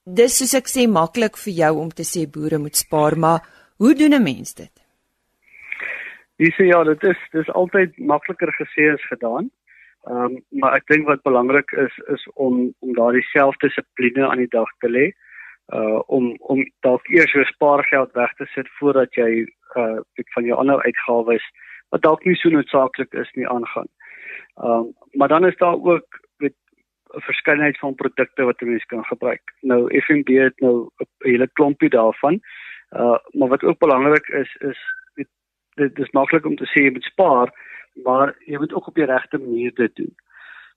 dis 0.05 0.37
soos 0.37 0.53
ek 0.57 0.67
sê 0.69 0.87
maklik 0.89 1.37
vir 1.43 1.53
jou 1.53 1.71
om 1.81 1.93
te 1.93 2.05
sê 2.05 2.25
boere 2.29 2.57
moet 2.61 2.77
spaar, 2.77 3.15
maar 3.17 3.45
hoe 3.77 3.93
doen 3.93 4.13
'n 4.13 4.23
mens 4.23 4.53
dit? 4.53 4.73
Dis 6.37 6.57
ja, 6.57 6.83
dit 6.83 7.03
is 7.03 7.21
dis 7.31 7.49
altyd 7.49 7.97
makliker 7.97 8.49
gesê 8.57 8.93
as 8.93 9.05
gedaan. 9.13 9.51
Ehm 10.05 10.17
um, 10.25 10.33
maar 10.49 10.73
ek 10.77 10.87
dink 10.91 11.07
wat 11.09 11.21
belangrik 11.25 11.71
is 11.71 11.95
is 12.13 12.23
om 12.33 12.73
om 12.79 12.93
daardie 12.93 13.25
selfdissipline 13.31 14.27
aan 14.27 14.43
die 14.43 14.53
dag 14.53 14.69
te 14.83 14.89
lê. 14.89 15.05
Uh 15.73 16.01
om 16.17 16.35
om 16.53 16.61
dalk 16.85 17.07
eers 17.09 17.31
jou 17.33 17.45
spaargeld 17.45 18.11
weg 18.13 18.33
te 18.37 18.45
sit 18.53 18.69
voordat 18.79 19.17
jy 19.17 19.47
uh 19.81 19.97
van 20.35 20.45
jou 20.45 20.57
ander 20.57 20.83
uitgawes 20.83 21.47
wat 21.89 22.01
dalk 22.01 22.25
nie 22.25 22.35
so 22.37 22.49
noodsaaklik 22.53 23.13
is 23.13 23.31
nie 23.33 23.47
aangaan. 23.49 23.89
Ehm 24.61 24.71
um, 24.71 24.93
maar 25.13 25.27
dan 25.27 25.45
is 25.45 25.57
daar 25.57 25.81
ook 25.81 26.21
met 26.37 26.53
'n 27.15 27.25
verskeidenheid 27.29 27.79
van 27.79 27.95
produkte 27.95 28.43
wat 28.43 28.61
'n 28.61 28.69
mens 28.69 28.85
kan 28.85 29.05
gebruik. 29.05 29.53
Nou 29.61 30.01
FNB 30.01 30.29
het 30.37 30.59
nou 30.59 30.89
'n 30.97 31.07
hele 31.17 31.49
klompie 31.53 31.89
daarvan. 31.89 32.39
Uh 32.91 33.17
maar 33.31 33.49
wat 33.49 33.63
ook 33.63 33.79
belangrik 33.79 34.27
is 34.27 34.55
is 34.55 34.79
dit 35.75 35.99
is 35.99 36.11
maklik 36.11 36.45
om 36.45 36.55
te 36.55 36.65
sê 36.65 36.83
jy 36.83 36.91
moet 36.91 37.03
spaar 37.03 37.49
maar 38.03 38.35
jy 38.45 38.57
moet 38.57 38.73
ook 38.73 38.87
op 38.87 38.95
die 38.95 39.05
regte 39.05 39.37
manier 39.37 39.73
dit 39.73 39.95
doen. 39.95 40.13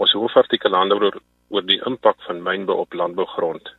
Ons 0.01 0.17
hoofartikel 0.17 0.73
handel 0.73 1.05
oor, 1.11 1.21
oor 1.53 1.69
die 1.69 1.77
impak 1.85 2.17
van 2.25 2.41
mynbou 2.41 2.81
op 2.87 2.97
landbougrond 2.97 3.69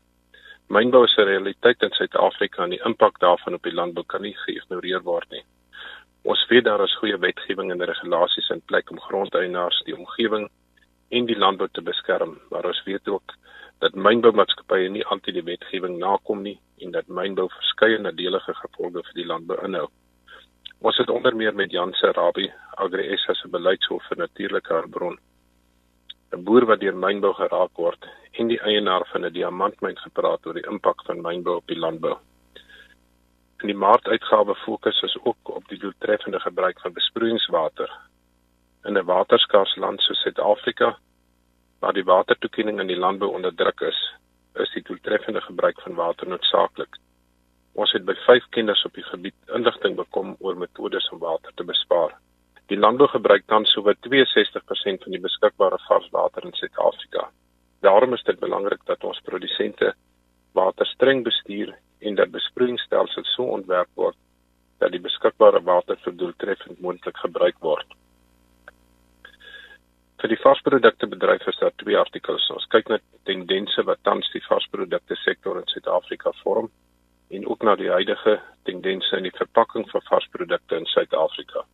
Mynbou 0.70 1.04
is 1.04 1.18
'n 1.18 1.26
realiteit 1.26 1.82
in 1.82 1.92
Suid-Afrika 1.98 2.62
en 2.62 2.70
die 2.70 2.84
impak 2.86 3.18
daarvan 3.18 3.54
op 3.54 3.62
die 3.62 3.74
landbou 3.74 4.04
kan 4.06 4.22
nie 4.22 4.36
geïgnoreer 4.46 5.02
word 5.02 5.30
nie. 5.30 5.42
Ons 6.22 6.46
weet 6.48 6.64
daar 6.64 6.84
is 6.84 6.96
goeie 6.96 7.18
wetgewing 7.18 7.72
en 7.72 7.84
regulasies 7.84 8.50
in 8.50 8.62
plek 8.70 8.90
om 8.90 9.00
grondeienaars, 9.00 9.82
die 9.84 9.98
omgewing 9.98 10.48
en 11.08 11.26
die 11.26 11.38
landbou 11.38 11.68
te 11.72 11.82
beskerm, 11.82 12.38
maar 12.50 12.66
ons 12.66 12.82
weet 12.84 13.08
ook 13.08 13.34
dat 13.84 13.94
mynboumaatskappye 13.94 14.88
nie 14.88 15.04
altyd 15.04 15.34
die 15.34 15.48
wetgewing 15.50 15.98
nakom 15.98 16.42
nie 16.42 16.58
en 16.80 16.94
dat 16.94 17.08
mynbou 17.08 17.48
verskeie 17.52 17.98
nadelige 17.98 18.54
gevolge 18.62 19.02
vir 19.02 19.14
die 19.20 19.26
landbou 19.26 19.58
inhou. 19.66 19.88
Ons 20.80 20.98
het 20.98 21.10
onder 21.10 21.36
meer 21.36 21.54
met 21.54 21.72
Jan 21.72 21.92
Serabi, 21.92 22.50
Agri 22.76 23.16
SA 23.16 23.34
se 23.34 23.48
beleidshoof 23.48 24.08
vir 24.08 24.18
natuurlike 24.24 24.72
hulpbron 24.74 25.18
'n 26.34 26.44
boer 26.44 26.64
wat 26.66 26.80
deur 26.80 26.96
mynbou 26.96 27.32
geraak 27.38 27.76
word 27.78 28.06
en 28.40 28.48
die 28.50 28.60
eienaar 28.70 29.04
van 29.12 29.24
'n 29.24 29.32
diamantmyn 29.32 29.98
gepraat 30.06 30.46
oor 30.46 30.56
die 30.58 30.68
impak 30.72 31.04
van 31.06 31.22
mynbou 31.26 31.56
op 31.56 31.66
die 31.66 31.78
landbou. 31.84 32.16
In 33.62 33.70
die 33.72 33.82
maartuitgawe 33.84 34.54
fokus 34.64 35.02
ons 35.02 35.16
ook 35.22 35.48
op 35.58 35.68
die 35.68 35.78
doeltreffende 35.78 36.40
gebruik 36.40 36.80
van 36.80 36.92
besproeiingswater 36.92 37.90
in 38.84 38.98
'n 38.98 39.04
waterskaars 39.04 39.76
land 39.76 40.00
soos 40.00 40.20
Suid-Afrika 40.22 40.96
waar 41.78 41.92
die 41.92 42.04
watertoekenning 42.04 42.80
in 42.80 42.86
die 42.86 42.98
landbou 43.04 43.30
onder 43.32 43.54
druk 43.54 43.80
is, 43.80 43.98
is 44.54 44.72
die 44.72 44.82
doeltreffende 44.82 45.40
gebruik 45.40 45.80
van 45.80 45.94
water 45.94 46.28
noodsaaklik. 46.28 46.96
Ons 47.72 47.92
het 47.92 48.04
by 48.04 48.14
5 48.26 48.48
kenners 48.56 48.84
op 48.84 48.94
die 48.94 49.04
gebied 49.04 49.34
inligting 49.54 49.96
bekom 49.96 50.36
oor 50.38 50.56
metodes 50.56 51.08
om 51.10 51.18
water 51.18 51.52
te 51.54 51.64
bespaar. 51.64 52.14
Die 52.66 52.78
landbou 52.78 53.08
gebruik 53.08 53.46
dan 53.46 53.64
sowat 53.64 53.96
62% 54.08 55.02
van 55.04 55.12
die 55.16 55.20
beskikbare 55.20 55.78
varswater 55.88 56.44
in 56.44 56.52
Suid-Afrika. 56.52 57.30
Daarom 57.80 58.14
is 58.14 58.22
dit 58.22 58.38
belangrik 58.40 58.84
dat 58.84 59.04
ons 59.04 59.20
produsente 59.20 59.94
water 60.52 60.86
streng 60.86 61.24
bestuur 61.24 61.74
en 61.98 62.14
dat 62.14 62.30
besproeiingsstelsels 62.30 63.34
so 63.34 63.42
ontwerp 63.58 63.90
word 63.94 64.16
dat 64.78 64.92
die 64.92 65.00
beskikbare 65.00 65.60
water 65.62 65.98
vir 66.04 66.16
doeltreffend 66.16 66.80
moontlik 66.80 67.16
gebruik 67.16 67.60
word. 67.60 67.86
Vir 70.24 70.32
die 70.32 70.40
varsprodukte 70.40 71.04
bedryf 71.12 71.42
is 71.50 71.58
daar 71.60 71.74
twee 71.76 71.98
artikels. 72.00 72.46
Ons 72.48 72.64
kyk 72.72 72.86
na 72.88 72.96
tendense 73.28 73.82
wat 73.84 73.98
tans 74.08 74.30
die 74.32 74.40
varsprodukte 74.46 75.18
sektor 75.20 75.58
in 75.60 75.68
Suid-Afrika 75.68 76.32
vorm 76.38 76.70
en 77.36 77.44
ook 77.44 77.66
na 77.68 77.74
die 77.76 77.90
huidige 77.92 78.38
tendense 78.64 79.20
in 79.20 79.28
die 79.28 79.34
verpakking 79.36 79.84
van 79.90 80.06
varsprodukte 80.08 80.80
in 80.80 80.88
Suid-Afrika. 80.94 81.66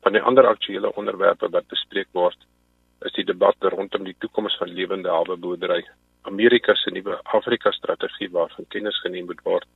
Van 0.00 0.16
die 0.16 0.24
ander 0.24 0.48
aktuelle 0.48 0.94
onderwerpe 0.96 1.52
wat 1.52 1.68
bespreek 1.68 2.08
word, 2.16 2.48
is 3.04 3.12
die 3.20 3.28
debat 3.28 3.70
rondom 3.76 4.08
die 4.08 4.16
toekoms 4.24 4.56
van 4.56 4.72
lewende 4.80 5.12
hawe 5.12 5.36
boerdery, 5.36 5.82
Amerika 6.32 6.72
se 6.80 6.96
nuwe 6.96 7.20
Afrika 7.36 7.76
strategie 7.76 8.32
waarvan 8.32 8.72
kennis 8.72 9.04
geneem 9.04 9.28
moet 9.28 9.44
word 9.44 9.68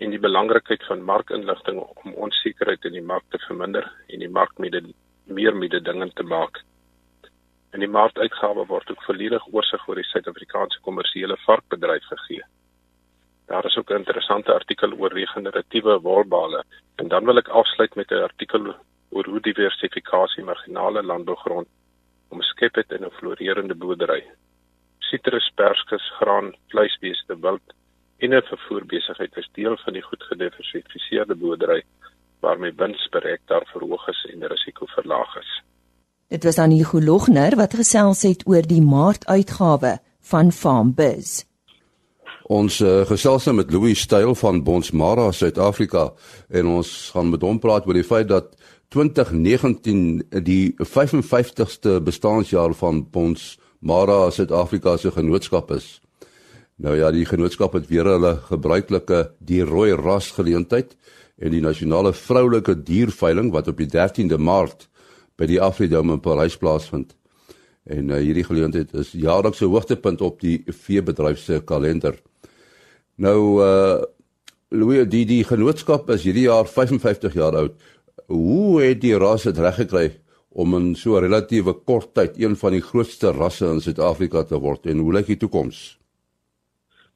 en 0.00 0.16
die 0.16 0.26
belangrikheid 0.30 0.88
van 0.88 1.04
markinligting 1.04 1.84
om 1.84 2.14
onsekerheid 2.16 2.88
in 2.88 2.96
die 2.96 3.08
mark 3.12 3.28
te 3.28 3.44
verminder 3.44 3.92
en 4.08 4.24
die 4.24 4.36
mark 4.40 4.56
met 4.56 4.86
meer 5.28 5.52
mededingend 5.52 6.16
te 6.16 6.24
maak. 6.24 6.64
In 7.74 7.82
die 7.82 7.90
marktuitgawe 7.90 8.62
word 8.70 8.90
ook 8.92 9.00
volledig 9.02 9.46
oorsig 9.50 9.86
oor 9.88 9.98
die 9.98 10.06
Suid-Afrikaanse 10.06 10.78
kommersiële 10.86 11.34
varkbedryf 11.42 12.04
gegee. 12.06 12.44
Daar 13.50 13.66
is 13.66 13.76
ook 13.76 13.90
'n 13.90 14.02
interessante 14.02 14.54
artikel 14.54 14.92
oor 14.92 15.12
regeneratiewe 15.12 15.96
wolbale 16.00 16.62
en 17.02 17.08
dan 17.08 17.24
wil 17.24 17.38
ek 17.42 17.48
afsluit 17.48 17.94
met 17.94 18.12
'n 18.12 18.22
artikel 18.28 18.74
oor 19.10 19.24
hoe 19.24 19.40
diversifikasie 19.40 20.44
marginale 20.44 21.02
landbougrond 21.02 21.68
omskep 22.28 22.74
het 22.74 22.92
in 22.92 23.04
'n 23.04 23.16
floreerende 23.18 23.74
boerdery. 23.74 24.22
Sitrus, 24.98 25.50
perskes, 25.54 26.10
graan, 26.20 26.54
vleisbeeste, 26.68 27.40
wild 27.40 27.74
en 28.18 28.34
'n 28.34 28.42
vervoerbesigheid 28.42 29.36
is 29.36 29.50
deel 29.52 29.76
van 29.76 29.92
die 29.92 30.02
goed 30.02 30.22
gediversifiseerde 30.22 31.34
boerdery 31.34 31.82
waarmee 32.40 32.72
wins 32.72 33.06
per 33.08 33.22
hektaar 33.22 33.66
verhoog 33.66 34.08
is 34.08 34.26
en 34.32 34.46
risiko 34.46 34.86
verlaag 34.86 35.36
is. 35.36 35.62
Dit 36.34 36.44
was 36.44 36.54
dan 36.54 36.70
Hugo 36.70 37.00
Logner 37.00 37.54
wat 37.54 37.76
gesels 37.78 38.24
het 38.26 38.40
oor 38.50 38.66
die 38.66 38.82
maartuitgawe 38.82 39.92
van 40.30 40.48
FarmBiz. 40.52 41.44
Ons 42.50 42.80
uh, 42.82 43.04
gesels 43.06 43.44
nou 43.46 43.52
met 43.60 43.70
Louis 43.70 44.00
Styl 44.02 44.34
van 44.34 44.64
Bonsmara 44.66 45.28
Suid-Afrika 45.30 46.08
en 46.50 46.72
ons 46.72 46.88
gaan 47.14 47.30
met 47.30 47.44
hom 47.46 47.60
praat 47.62 47.86
oor 47.86 47.94
die 47.94 48.06
feit 48.08 48.26
dat 48.32 48.56
2019 48.96 50.24
die 50.48 50.74
55ste 50.80 52.00
bestaanjaar 52.02 52.74
van 52.80 53.04
Bonsmara 53.14 54.32
Suid-Afrika 54.34 54.96
se 54.98 55.12
genootskap 55.14 55.70
is. 55.76 56.00
Nou 56.82 56.96
ja, 56.98 57.12
die 57.14 57.28
genootskap 57.30 57.76
het 57.78 57.86
weer 57.92 58.10
hulle 58.10 58.40
gebruikelike 58.48 59.28
die 59.38 59.62
rooi 59.62 59.92
ras 60.02 60.32
geleentheid 60.34 60.96
en 61.38 61.54
die 61.54 61.62
nasionale 61.62 62.10
vroulike 62.10 62.74
dierveiling 62.82 63.54
wat 63.54 63.70
op 63.70 63.78
die 63.78 63.92
13de 63.94 64.42
Maart 64.42 64.88
by 65.38 65.46
die 65.50 65.60
Afridome 65.60 66.16
in 66.16 66.20
Parys 66.20 66.56
plaasvind. 66.56 67.14
En 67.84 68.10
uh, 68.10 68.20
hierdie 68.22 68.46
geleentheid 68.46 68.94
is 68.96 69.12
jaarlikse 69.12 69.68
hoogtepunt 69.68 70.22
op 70.24 70.40
die 70.40 70.62
veebedryf 70.86 71.38
se 71.38 71.60
kalender. 71.64 72.18
Nou 73.16 73.38
uh 73.62 74.02
Louis, 74.74 75.04
die 75.06 75.22
die 75.22 75.44
genootskap 75.46 76.08
is 76.10 76.24
hierdie 76.26 76.48
jaar 76.48 76.66
55 76.66 77.36
jaar 77.38 77.54
oud. 77.54 77.74
Hoe 78.26 78.80
het 78.82 78.98
die 79.04 79.12
ras 79.14 79.44
dit 79.46 79.58
reg 79.62 79.76
gekry 79.78 80.08
om 80.50 80.74
in 80.74 80.94
so 80.94 81.14
'n 81.14 81.22
relatiewe 81.22 81.74
kort 81.84 82.14
tyd 82.14 82.38
een 82.38 82.56
van 82.56 82.72
die 82.72 82.82
grootste 82.82 83.30
rasse 83.30 83.66
in 83.66 83.80
Suid-Afrika 83.80 84.42
te 84.42 84.58
word 84.58 84.86
en 84.86 84.98
hoe 84.98 85.12
lyk 85.12 85.26
die 85.26 85.36
toekoms? 85.36 85.98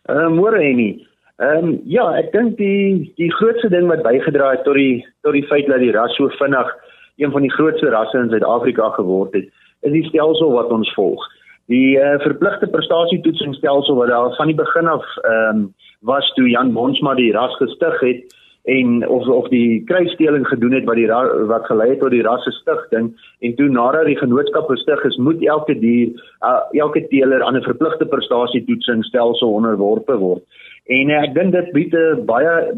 Ehm 0.06 0.18
uh, 0.18 0.30
môre 0.38 0.58
Annie. 0.58 1.06
Ehm 1.38 1.64
um, 1.64 1.80
ja, 1.84 2.04
ek 2.18 2.32
dink 2.32 2.56
die 2.58 3.12
die 3.16 3.32
grootste 3.32 3.68
ding 3.68 3.88
wat 3.88 4.02
bygedra 4.02 4.50
het 4.50 4.64
tot 4.64 4.74
die 4.74 5.04
tot 5.22 5.32
die 5.32 5.46
feit 5.46 5.66
dat 5.66 5.80
die 5.80 5.92
ras 5.92 6.14
so 6.14 6.28
vinnig 6.38 6.70
een 7.18 7.34
van 7.34 7.42
die 7.42 7.52
grootste 7.52 7.90
rasse 7.90 8.18
in 8.18 8.30
Suid-Afrika 8.30 8.88
geword 8.96 9.34
het, 9.34 9.50
is 9.86 9.92
die 9.92 10.06
stelsel 10.08 10.54
wat 10.54 10.70
ons 10.74 10.92
volg. 10.94 11.22
Die 11.68 11.98
uh, 11.98 12.16
verpligte 12.24 12.66
prestasietoetsingsstelsel 12.72 13.98
wat 13.98 14.08
daar 14.08 14.34
van 14.36 14.50
die 14.50 14.56
begin 14.56 14.88
af 14.88 15.04
ehm 15.22 15.56
um, 15.56 15.68
was 16.00 16.28
toe 16.36 16.48
Jan 16.48 16.72
Bonsma 16.72 17.14
die 17.18 17.32
ras 17.34 17.56
gestig 17.58 18.00
het 18.00 18.36
en 18.70 19.08
of 19.08 19.26
of 19.26 19.48
die 19.48 19.84
kruisdeling 19.84 20.46
gedoen 20.46 20.72
het 20.72 20.84
wat 20.84 20.96
die 21.00 21.08
wat 21.50 21.66
gelei 21.66 21.88
het 21.90 22.00
tot 22.00 22.14
die 22.14 22.22
rasse 22.22 22.52
stigting 22.60 23.08
en 23.40 23.54
toe 23.56 23.68
nadat 23.68 24.06
die 24.06 24.18
genootskap 24.18 24.68
gestig 24.70 25.04
is 25.08 25.16
moet 25.16 25.42
elke 25.46 25.78
dier 25.78 26.12
uh, 26.46 26.60
elke 26.72 27.06
teeler 27.08 27.42
aan 27.42 27.56
'n 27.56 27.66
verpligte 27.66 28.06
prestasietoetsingsstelsel 28.06 29.52
onderworpe 29.52 30.16
word. 30.16 30.42
En 30.86 31.10
uh, 31.10 31.22
ek 31.22 31.34
dink 31.34 31.52
dit 31.52 31.72
bied 31.72 31.94
'n 31.94 32.24
baie 32.26 32.72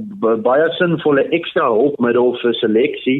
baie 0.49 0.71
sinvolle 0.79 1.29
ekstra 1.29 1.69
hulpmiddel 1.69 2.37
vir 2.43 2.55
seleksie 2.55 3.19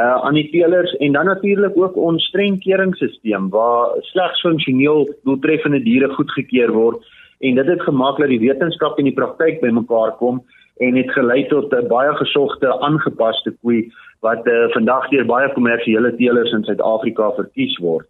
uh 0.00 0.24
aan 0.24 0.34
die 0.34 0.48
teelers 0.50 0.92
en 1.04 1.12
dan 1.12 1.26
natuurlik 1.26 1.76
ook 1.76 1.96
ons 1.96 2.24
streng 2.24 2.60
keringstelsel 2.64 3.48
waar 3.50 3.92
slegs 4.00 4.40
funksioneel 4.40 5.08
doeltreffende 5.24 5.82
diere 5.82 6.08
goedgekeur 6.14 6.72
word 6.72 7.04
en 7.40 7.54
dit 7.54 7.66
het 7.66 7.82
gemaak 7.82 8.18
dat 8.18 8.28
die 8.28 8.40
wetenskap 8.40 8.98
en 8.98 9.04
die 9.04 9.18
praktyk 9.18 9.60
bymekaar 9.60 10.16
kom 10.16 10.40
en 10.80 10.96
het 10.96 11.10
gelei 11.12 11.46
tot 11.48 11.74
'n 11.74 11.88
baie 11.88 12.14
gesogte 12.16 12.80
aangepaste 12.80 13.54
koei 13.62 13.92
wat 14.20 14.46
uh, 14.46 14.70
vandag 14.70 15.08
deur 15.08 15.26
baie 15.26 15.52
kommersiële 15.52 16.14
teelers 16.16 16.52
in 16.52 16.64
Suid-Afrika 16.64 17.30
verkies 17.30 17.76
word. 17.78 18.06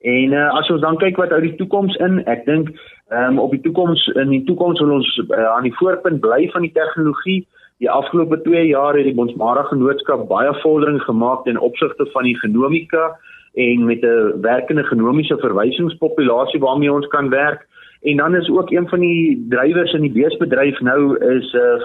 En 0.00 0.32
uh, 0.32 0.48
as 0.56 0.70
ons 0.70 0.80
dan 0.80 0.96
kyk 0.96 1.16
wat 1.16 1.32
uit 1.32 1.42
die 1.42 1.56
toekoms 1.60 1.96
in, 1.96 2.24
ek 2.24 2.44
dink 2.44 2.70
um, 3.12 3.38
op 3.38 3.50
die 3.50 3.60
toekoms 3.60 4.06
in 4.16 4.32
die 4.32 4.44
toekoms 4.44 4.80
wil 4.80 4.94
ons 4.96 5.10
uh, 5.28 5.44
aan 5.56 5.68
die 5.68 5.76
voorpunt 5.76 6.20
bly 6.20 6.48
van 6.54 6.64
die 6.64 6.72
tegnologie. 6.72 7.46
Die 7.80 7.90
afgelope 7.90 8.42
2 8.42 8.66
jaar 8.66 8.94
het 8.94 9.06
die 9.08 9.14
Bonsmara 9.16 9.62
Genootskap 9.70 10.26
baie 10.28 10.52
vordering 10.60 11.00
gemaak 11.00 11.46
ten 11.46 11.56
opsigte 11.58 12.04
van 12.12 12.26
die 12.28 12.36
genomika 12.36 13.16
en 13.54 13.84
met 13.84 14.02
'n 14.04 14.40
werkende 14.40 14.84
genomiese 14.84 15.38
verwysingspopulasie 15.38 16.60
waarmee 16.60 16.92
ons 16.92 17.06
kan 17.06 17.28
werk. 17.28 17.66
En 18.02 18.16
dan 18.16 18.36
is 18.36 18.50
ook 18.50 18.70
een 18.70 18.88
van 18.88 19.00
die 19.00 19.46
drywers 19.48 19.92
in 19.92 20.00
die 20.00 20.12
beesbedryf 20.12 20.80
nou 20.80 21.16
is 21.36 21.54
uh 21.54 21.80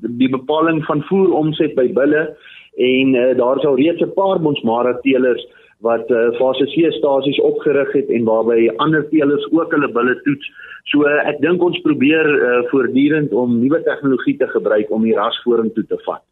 die 0.00 0.28
bepaling 0.28 0.84
van 0.84 1.02
voer 1.02 1.32
omset 1.32 1.74
by 1.74 1.92
bulle 1.92 2.36
en 2.76 3.14
uh, 3.14 3.36
daar 3.36 3.56
is 3.56 3.64
al 3.64 3.76
reeds 3.76 4.02
'n 4.02 4.12
paar 4.14 4.40
Bonsmara 4.40 4.98
teelers 5.00 5.46
wat 5.82 6.10
uh, 6.14 6.30
fase 6.38 6.66
C 6.70 6.90
stasies 6.94 7.40
opgerig 7.42 7.90
het 7.96 8.10
en 8.10 8.26
waarby 8.28 8.68
ander 8.84 9.02
teelers 9.10 9.46
ook 9.50 9.72
hulle 9.74 9.90
bulle 9.92 10.14
toets. 10.22 10.50
So 10.90 11.06
uh, 11.06 11.18
ek 11.30 11.40
dink 11.42 11.62
ons 11.62 11.80
probeer 11.82 12.28
uh, 12.34 12.60
voortdurend 12.70 13.34
om 13.34 13.58
nuwe 13.58 13.82
tegnologie 13.86 14.36
te 14.38 14.46
gebruik 14.54 14.90
om 14.94 15.02
die 15.06 15.16
ras 15.18 15.38
vorentoe 15.46 15.84
te 15.90 15.98
vat. 16.06 16.22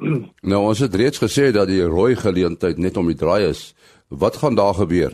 Nou 0.50 0.62
ons 0.70 0.80
het 0.84 0.96
reeds 0.96 1.20
gesê 1.20 1.50
dat 1.52 1.68
die 1.68 1.84
rooi 1.84 2.16
geleentheid 2.16 2.80
net 2.80 2.96
om 2.96 3.08
die 3.12 3.20
draai 3.20 3.48
is. 3.50 3.70
Wat 4.08 4.40
gaan 4.40 4.56
daar 4.56 4.76
gebeur? 4.80 5.12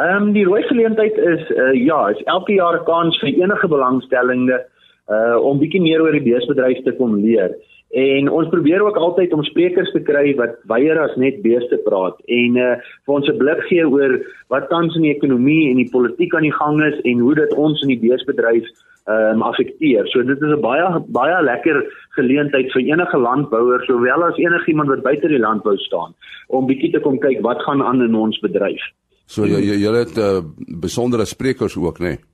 Ehm 0.00 0.28
um, 0.28 0.32
die 0.32 0.44
rooi 0.48 0.62
geleentheid 0.68 1.16
is 1.18 1.48
uh, 1.50 1.72
ja, 1.76 2.06
is 2.08 2.22
elke 2.24 2.54
jaar 2.56 2.80
'n 2.80 2.84
kans 2.84 3.18
vir 3.20 3.36
enige 3.42 3.68
belangstellende 3.68 4.64
uh 5.10 5.36
om 5.42 5.58
bietjie 5.58 5.82
meer 5.82 6.00
oor 6.00 6.14
die 6.14 6.28
beesbedryf 6.28 6.84
te 6.84 6.92
kom 6.96 7.16
leer. 7.20 7.50
En 7.90 8.28
ons 8.30 8.48
probeer 8.48 8.82
ook 8.86 8.96
altyd 8.96 9.32
om 9.32 9.42
sprekers 9.44 9.90
te 9.90 10.00
kry 10.06 10.34
wat 10.38 10.60
weier 10.70 10.98
as 11.02 11.16
net 11.18 11.40
beeste 11.42 11.78
praat 11.82 12.20
en 12.30 12.56
uh 12.56 12.76
vir 13.06 13.14
ons 13.16 13.28
'n 13.28 13.38
blik 13.38 13.64
gee 13.66 13.82
oor 13.82 14.20
wat 14.48 14.68
tans 14.70 14.94
in 14.94 15.02
die 15.02 15.14
ekonomie 15.16 15.70
en 15.70 15.76
die 15.76 15.90
politiek 15.90 16.34
aan 16.34 16.46
die 16.46 16.54
gang 16.54 16.78
is 16.84 17.00
en 17.02 17.18
hoe 17.18 17.34
dit 17.34 17.52
ons 17.54 17.82
in 17.82 17.90
die 17.90 17.98
beesbedryf 17.98 18.68
ehm 19.10 19.34
um, 19.34 19.42
affekteer. 19.42 20.06
So 20.06 20.22
dit 20.22 20.38
is 20.38 20.52
'n 20.54 20.60
baie 20.60 21.02
baie 21.08 21.42
lekker 21.42 21.82
geleentheid 22.14 22.70
vir 22.72 22.82
enige 22.82 23.18
landbouer 23.18 23.82
sowel 23.84 24.22
as 24.22 24.38
enigiemand 24.38 24.88
wat 24.88 25.02
buite 25.02 25.28
die 25.28 25.42
landbou 25.42 25.76
staan 25.76 26.14
om 26.48 26.66
bietjie 26.66 26.92
te 26.92 27.00
kom 27.00 27.18
kyk 27.18 27.42
wat 27.42 27.62
gaan 27.62 27.82
aan 27.82 28.02
in 28.02 28.14
ons 28.14 28.38
bedryf. 28.38 28.82
So 29.26 29.46
jy 29.46 29.60
jy, 29.66 29.76
jy 29.82 29.92
het 29.94 30.18
uh, 30.18 30.42
besondere 30.80 31.24
sprekers 31.24 31.76
ook, 31.76 31.98
né? 31.98 32.08
Nee? 32.08 32.29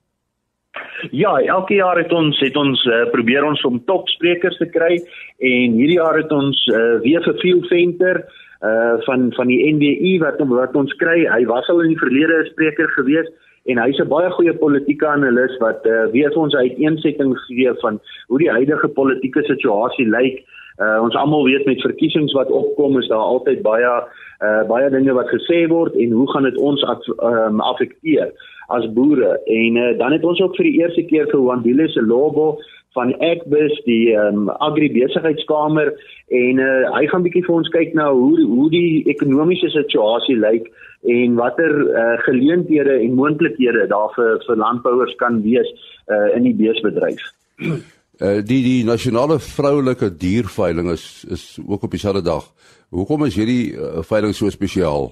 Ja, 1.11 1.39
elke 1.39 1.75
jaar 1.75 1.99
het 1.99 2.13
ons 2.13 2.39
het 2.41 2.57
ons 2.57 2.85
uh, 2.85 3.05
probeer 3.13 3.45
ons 3.45 3.63
om 3.69 3.83
topsprekers 3.85 4.57
te 4.57 4.69
kry 4.73 4.97
en 5.39 5.77
hierdie 5.77 5.99
jaar 5.99 6.17
het 6.17 6.33
ons 6.33 6.63
uh, 6.73 6.99
weer 7.05 7.25
vir 7.27 7.41
Field 7.43 7.67
Venter 7.73 8.25
uh 8.65 8.95
van 9.05 9.27
van 9.37 9.51
die 9.53 9.59
NBI 9.75 10.15
wat 10.23 10.41
wat 10.49 10.77
ons 10.81 10.95
kry. 10.97 11.27
Hy 11.29 11.45
was 11.45 11.69
al 11.69 11.83
in 11.85 11.93
die 11.93 12.01
verlede 12.01 12.39
'n 12.41 12.49
spreker 12.49 12.89
gewees 12.97 13.29
en 13.69 13.79
hy's 13.79 14.01
'n 14.01 14.09
baie 14.09 14.31
goeie 14.31 14.55
politieke 14.55 15.07
analis 15.07 15.57
wat 15.61 15.85
uh, 15.87 16.07
weer 16.13 16.33
vir 16.33 16.43
ons 16.43 16.55
uiteensetting 16.55 17.37
gee 17.47 17.75
van 17.85 18.01
hoe 18.29 18.39
die 18.39 18.51
huidige 18.51 18.89
politieke 18.89 19.43
situasie 19.43 20.09
lyk. 20.09 20.45
Uh 20.81 21.03
ons 21.03 21.15
almal 21.15 21.45
weet 21.45 21.67
met 21.67 21.81
verkiesings 21.81 22.33
wat 22.33 22.51
opkom 22.51 22.99
is 22.99 23.09
daar 23.09 23.29
altyd 23.35 23.63
baie 23.63 23.93
uh 24.41 24.63
baie 24.69 24.91
dinge 24.91 25.13
wat 25.13 25.29
gesê 25.29 25.69
word 25.69 25.95
en 25.95 26.11
hoe 26.11 26.31
gaan 26.33 26.43
dit 26.43 26.57
ons 26.57 26.85
af, 26.85 27.01
um, 27.09 27.61
affekteer 27.61 28.33
as 28.69 28.87
boere 28.95 29.37
en 29.47 29.77
uh, 29.77 29.93
dan 29.99 30.13
het 30.17 30.25
ons 30.25 30.41
ook 30.41 30.57
vir 30.59 30.71
die 30.71 30.81
eerste 30.83 31.05
keer 31.11 31.29
vir 31.31 31.45
Wandile 31.47 31.89
se 31.93 32.03
lobo 32.03 32.57
van 32.97 33.13
Agbus 33.21 33.75
die 33.85 34.15
um, 34.17 34.49
agri 34.65 34.89
besigheidskamer 34.95 35.93
en 36.35 36.63
uh, 36.63 36.69
hy 36.97 37.05
gaan 37.11 37.27
bietjie 37.27 37.45
vir 37.47 37.57
ons 37.59 37.73
kyk 37.75 37.95
na 37.99 38.09
hoe 38.13 38.47
hoe 38.49 38.69
die 38.73 39.05
ekonomiese 39.13 39.71
situasie 39.75 40.39
lyk 40.41 40.71
en 41.17 41.37
watter 41.39 41.75
uh, 41.87 42.15
geleenthede 42.25 42.97
en 43.03 43.19
moontlikhede 43.19 43.87
daar 43.93 44.15
vir 44.17 44.41
vir 44.47 44.63
landbouers 44.63 45.15
kan 45.21 45.43
wees 45.45 45.69
uh, 46.09 46.33
in 46.39 46.49
die 46.49 46.57
beesbedryf. 46.57 47.23
Uh 48.17 48.41
die 48.41 48.63
die 48.65 48.81
nasionale 48.89 49.37
vroulike 49.45 50.09
dierveiling 50.17 50.89
is 50.95 51.27
is 51.29 51.45
ook 51.67 51.83
op 51.85 51.93
dieselfde 51.93 52.25
dag. 52.25 52.49
Hoekom 52.89 53.27
is 53.27 53.37
hierdie 53.37 53.77
uh, 53.77 54.01
veiling 54.09 54.35
so 54.35 54.51
spesiaal? 54.51 55.11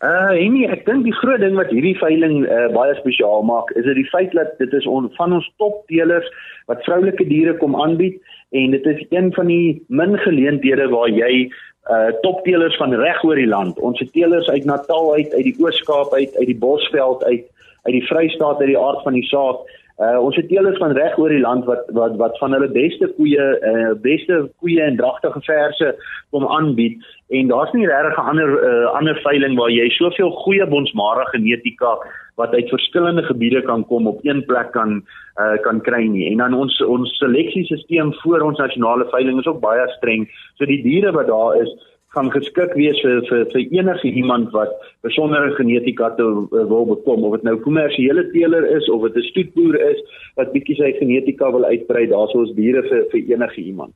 Uh 0.00 0.32
nee, 0.32 0.64
ek 0.72 0.86
dink 0.86 1.04
die 1.04 1.12
groot 1.12 1.42
ding 1.42 1.58
wat 1.58 1.68
hierdie 1.74 1.96
veiling 2.00 2.46
uh, 2.46 2.68
baie 2.72 2.94
spesiaal 2.96 3.42
maak, 3.44 3.68
is 3.76 3.84
dit 3.84 3.98
die 3.98 4.08
feit 4.08 4.32
dat 4.32 4.54
dit 4.56 4.72
is 4.72 4.86
on, 4.88 5.10
van 5.18 5.34
ons 5.36 5.48
topteelers 5.60 6.24
wat 6.72 6.80
vroulike 6.86 7.26
diere 7.28 7.52
kom 7.60 7.76
aanbied 7.76 8.16
en 8.56 8.72
dit 8.72 8.86
is 8.88 9.02
een 9.12 9.28
van 9.36 9.50
die 9.52 9.76
min 9.92 10.16
geleenthede 10.24 10.88
waar 10.94 11.12
jy 11.12 11.50
uh 11.92 12.14
topteelers 12.24 12.76
van 12.80 12.96
reg 12.96 13.20
oor 13.24 13.36
die 13.36 13.48
land. 13.50 13.76
Ons 13.80 14.00
het 14.00 14.12
teelers 14.16 14.48
uit 14.48 14.64
Natal 14.64 15.12
uit, 15.18 15.34
uit 15.34 15.46
die 15.50 15.56
Oos-Kaap 15.60 16.16
uit, 16.16 16.32
uit 16.36 16.48
die 16.48 16.58
Bosveld 16.64 17.24
uit, 17.24 17.44
uit 17.84 17.94
die 17.98 18.06
Vrystaat 18.08 18.60
uit 18.60 18.72
die 18.72 18.80
aard 18.80 19.04
van 19.04 19.16
die 19.20 19.26
saak. 19.28 19.68
Uh 20.00 20.16
ons 20.24 20.36
het 20.36 20.46
teelers 20.48 20.78
van 20.80 20.94
reg 20.96 21.18
oor 21.20 21.28
die 21.28 21.42
land 21.42 21.66
wat 21.68 21.88
wat 21.92 22.14
wat 22.16 22.38
van 22.40 22.54
hulle 22.56 22.70
beste 22.72 23.08
koeie, 23.18 23.46
uh 23.70 23.90
beste 24.00 24.38
koeie 24.62 24.80
en 24.80 24.96
dragtige 24.96 25.42
verse 25.44 25.90
kom 26.32 26.46
aanbied 26.48 26.96
en 27.36 27.50
daar's 27.50 27.74
nie 27.76 27.84
regtig 27.86 28.16
'n 28.16 28.30
ander 28.32 28.50
uh 28.70 28.86
ander 28.96 29.20
veiling 29.26 29.58
waar 29.58 29.70
jy 29.70 29.90
soveel 29.98 30.32
goeie 30.44 30.66
bonsmara 30.66 31.24
genetika 31.34 31.92
wat 32.40 32.54
uit 32.54 32.72
verskillende 32.72 33.22
gebiede 33.28 33.62
kan 33.62 33.84
kom 33.86 34.06
op 34.06 34.24
een 34.24 34.44
plek 34.44 34.72
kan 34.72 35.02
uh 35.36 35.56
kan 35.66 35.80
kry 35.80 36.04
nie. 36.06 36.30
En 36.32 36.38
dan 36.38 36.54
ons 36.54 36.80
ons 36.80 37.18
seleksiesisteem 37.18 38.12
vir 38.22 38.42
ons 38.42 38.58
nasionale 38.58 39.04
veiling 39.12 39.38
is 39.38 39.46
ook 39.46 39.60
baie 39.60 39.88
streng. 39.98 40.28
So 40.56 40.64
die 40.64 40.82
diere 40.82 41.12
wat 41.12 41.26
daar 41.26 41.60
is 41.60 41.76
gaan 42.14 42.30
geskik 42.34 42.74
wees 42.74 42.98
vir 43.04 43.22
vir 43.28 43.44
vir 43.52 43.62
enige 43.78 44.10
iemand 44.10 44.50
wat 44.54 44.72
besondere 45.06 45.54
genetika 45.54 46.10
te 46.18 46.26
uh, 46.26 46.64
wil 46.72 46.88
bekom 46.88 47.24
of 47.24 47.36
dit 47.38 47.46
nou 47.46 47.56
kommersiële 47.62 48.26
teeler 48.34 48.66
is 48.76 48.88
of 48.90 49.06
dit 49.06 49.16
'n 49.16 49.28
stoetboer 49.30 49.78
is 49.90 50.00
wat 50.36 50.52
bietjie 50.52 50.76
sy 50.76 50.92
genetika 50.98 51.52
wil 51.52 51.64
uitbrei, 51.64 52.06
daar's 52.06 52.34
ons 52.34 52.54
diere 52.54 52.82
vir 52.82 53.06
vir 53.12 53.20
enige 53.34 53.60
iemand. 53.62 53.94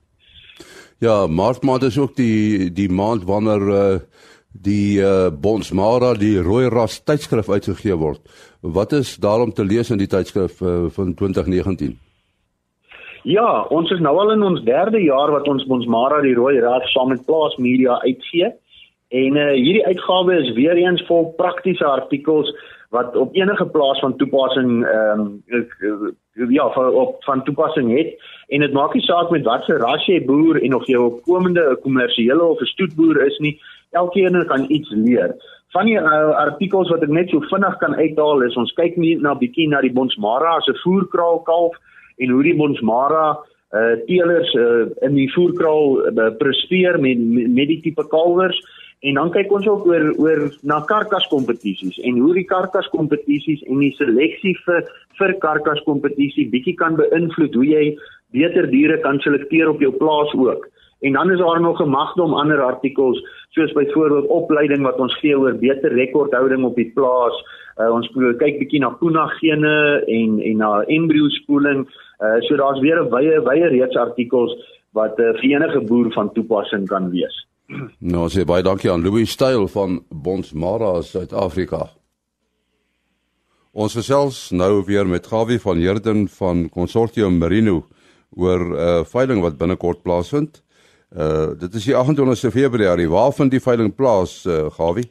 Ja, 1.00 1.26
Maart 1.26 1.62
maand 1.62 1.82
is 1.82 1.98
ook 1.98 2.14
die 2.16 2.70
die 2.70 2.88
maand 2.88 3.24
wanneer 3.24 3.62
uh 3.68 3.98
die 4.54 5.00
uh, 5.02 5.30
Bonsmara 5.30 6.14
die 6.14 6.38
rooi 6.38 6.68
ras 6.70 7.00
tydskrif 7.02 7.48
uitgegee 7.50 7.96
word. 7.98 8.20
Wat 8.60 8.92
is 8.92 9.16
daarom 9.16 9.52
te 9.52 9.64
lees 9.64 9.90
in 9.90 9.98
die 9.98 10.06
tydskrif 10.06 10.60
uh, 10.62 10.86
van 10.94 11.14
2019? 11.14 11.98
Ja, 13.24 13.62
ons 13.72 13.88
is 13.90 14.02
nou 14.04 14.12
al 14.20 14.34
in 14.34 14.42
ons 14.44 14.60
derde 14.66 15.00
jaar 15.00 15.30
wat 15.32 15.46
ons 15.48 15.64
Bonsmara 15.64 16.18
die 16.20 16.34
rooi 16.36 16.58
ras 16.60 16.90
saam 16.92 17.08
met 17.08 17.24
Plaas 17.24 17.54
Media 17.56 17.96
uitgee. 18.02 18.50
En 19.08 19.38
uh, 19.40 19.46
hierdie 19.56 19.84
uitgawe 19.86 20.34
is 20.42 20.50
weer 20.58 20.76
eens 20.76 21.00
vol 21.08 21.30
praktiese 21.38 21.86
artikels 21.88 22.50
wat 22.92 23.16
op 23.16 23.32
enige 23.34 23.64
plaas 23.72 24.02
van 24.04 24.16
toepassing 24.20 24.84
ehm 24.84 25.22
um, 25.56 26.12
ja, 26.52 26.66
op 26.66 27.24
van 27.24 27.42
toepassing 27.44 27.88
het 27.96 28.12
en 28.52 28.60
dit 28.60 28.76
maak 28.76 28.92
nie 28.94 29.02
saak 29.02 29.30
met 29.30 29.46
watter 29.48 29.80
ras 29.80 30.04
jy 30.06 30.20
boer 30.26 30.60
en 30.60 30.76
of 30.76 30.84
jy 30.86 30.98
'n 30.98 31.20
komende 31.24 31.64
kommersiële 31.82 32.44
of 32.44 32.60
'n 32.60 32.72
stoetboer 32.74 33.24
is 33.26 33.38
nie 33.38 33.56
elkeen 33.92 34.46
kan 34.46 34.64
iets 34.68 34.90
leer. 34.90 35.34
Van 35.72 35.86
die 35.86 35.96
uh, 35.96 36.36
artikels 36.36 36.90
wat 36.90 37.02
ek 37.02 37.08
net 37.08 37.30
so 37.30 37.40
vinnig 37.40 37.76
kan 37.78 37.94
uithaal 37.94 38.42
is 38.42 38.56
ons 38.56 38.72
kyk 38.72 38.96
nie 38.96 39.16
na 39.16 39.34
bietjie 39.34 39.68
na 39.68 39.80
die 39.80 39.92
Bonsmara 39.92 40.56
as 40.56 40.68
'n 40.68 40.80
voerkraal 40.84 41.40
kalf 41.42 41.76
en 42.18 42.30
hoe 42.30 42.42
die 42.42 42.56
Bonsmara 42.56 43.26
uh 43.74 43.96
teelers 44.06 44.52
uh, 44.54 44.86
in 45.02 45.16
die 45.18 45.30
voerkraal 45.34 45.96
uh, 46.06 46.30
presteer 46.38 47.00
met 47.02 47.18
met 47.50 47.68
die 47.68 47.80
tipe 47.82 48.04
kalwers 48.12 48.60
en 49.04 49.18
dan 49.18 49.32
kyk 49.34 49.50
ons 49.52 49.66
ook 49.68 49.86
oor 49.90 50.04
oor 50.22 50.44
na 50.62 50.78
karkas 50.88 51.26
kompetisies 51.32 51.98
en 52.08 52.20
hoe 52.22 52.34
die 52.38 52.46
karkas 52.48 52.86
kompetisies 52.92 53.64
en 53.66 53.82
die 53.82 53.92
seleksie 53.98 54.54
vir 54.66 54.86
vir 55.18 55.34
karkas 55.42 55.82
kompetisie 55.88 56.46
bietjie 56.52 56.76
kan 56.78 56.96
beïnvloed 57.00 57.58
hoe 57.58 57.66
jy 57.66 57.84
beter 58.34 58.70
diere 58.70 59.00
kan 59.02 59.20
selekteer 59.22 59.70
op 59.70 59.82
jou 59.82 59.92
plaas 59.94 60.32
ook. 60.34 60.66
En 61.04 61.12
dan 61.18 61.30
is 61.30 61.38
daar 61.38 61.60
nog 61.60 61.80
'n 61.82 61.88
magdom 61.88 62.34
ander 62.34 62.60
artikels 62.62 63.20
soos 63.50 63.72
byvoorbeeld 63.72 64.26
opleiding 64.26 64.82
wat 64.82 64.98
ons 64.98 65.18
gee 65.20 65.38
oor 65.38 65.54
beter 65.54 65.92
rekordhouding 65.92 66.64
op 66.64 66.74
die 66.74 66.90
plaas. 66.94 67.36
Uh, 67.74 67.90
ons 67.90 68.06
kyk 68.14 68.60
bietjie 68.60 68.80
na 68.80 68.92
Puna 69.00 69.26
gene 69.40 70.02
en 70.06 70.38
en 70.40 70.56
na 70.62 70.70
embrio 70.86 71.28
spoeling. 71.40 71.86
Uh, 72.22 72.38
so 72.46 72.56
daar's 72.56 72.80
weer 72.80 73.00
'n 73.02 73.10
wye 73.10 73.40
wye 73.42 73.68
reeks 73.68 73.96
artikels 73.96 74.52
wat 74.92 75.18
uh, 75.18 75.32
vir 75.40 75.56
enige 75.56 75.80
boer 75.80 76.12
van 76.12 76.32
toepassing 76.32 76.86
kan 76.86 77.10
wees. 77.10 77.34
Nou 77.98 78.28
sê 78.28 78.44
baie 78.44 78.62
dankie 78.62 78.90
aan 78.90 79.02
Louis 79.02 79.30
Styl 79.30 79.66
van 79.68 80.04
Bonsmara 80.10 81.02
Suid-Afrika. 81.02 81.88
Ons 83.72 83.94
gesels 83.94 84.50
nou 84.52 84.84
weer 84.86 85.06
met 85.06 85.26
Gawie 85.26 85.58
van 85.58 85.80
Herden 85.80 86.28
van 86.28 86.68
Consortium 86.68 87.38
Merino 87.38 87.86
oor 88.36 88.60
'n 88.60 88.72
uh, 88.72 89.04
veiling 89.04 89.40
wat 89.40 89.58
binnekort 89.58 90.02
plaasvind. 90.02 90.62
Uh 91.16 91.58
dit 91.58 91.74
is 91.74 91.84
die 91.84 91.94
28ste 91.94 92.50
Februarie. 92.50 93.08
Waar 93.08 93.32
vind 93.32 93.50
die 93.50 93.60
veiling 93.60 93.94
plaas, 93.94 94.44
uh, 94.46 94.70
Gawie? 94.70 95.10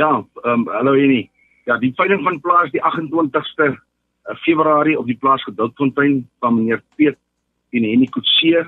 Ja, 0.00 0.24
ehm 0.42 0.60
um, 0.60 0.68
hallo 0.72 0.94
Enie. 0.96 1.30
Ja, 1.68 1.76
die 1.76 1.92
veiling 1.96 2.22
van 2.24 2.38
plaas 2.40 2.70
die 2.72 2.80
28ste 2.80 3.66
uh, 3.68 4.36
Februarie 4.40 4.96
op 4.98 5.04
die 5.04 5.16
plaas 5.20 5.42
Gedoutfontein 5.44 6.22
van 6.40 6.54
meneer 6.56 6.80
Piet 6.96 7.18
en 7.76 7.84
Henny 7.84 8.06
Kutse. 8.14 8.62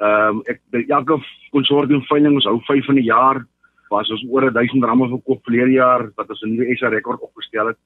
Ehm 0.00 0.38
um, 0.38 0.38
ek 0.48 0.62
elke 0.86 1.18
konsortium 1.52 2.00
veiling 2.08 2.38
ons 2.40 2.48
hou 2.48 2.54
5 2.70 2.88
in 2.88 3.00
'n 3.02 3.04
jaar. 3.04 3.42
Was 3.90 4.12
ons 4.16 4.24
oor 4.30 4.48
1000 4.52 4.84
rande 4.88 5.10
verkoop 5.10 5.44
verlede 5.44 5.74
jaar 5.76 6.06
wat 6.16 6.30
ons 6.30 6.40
'n 6.42 6.54
nuwe 6.54 6.76
SA 6.76 6.88
rekord 6.88 7.20
opgestel 7.20 7.66
het. 7.74 7.78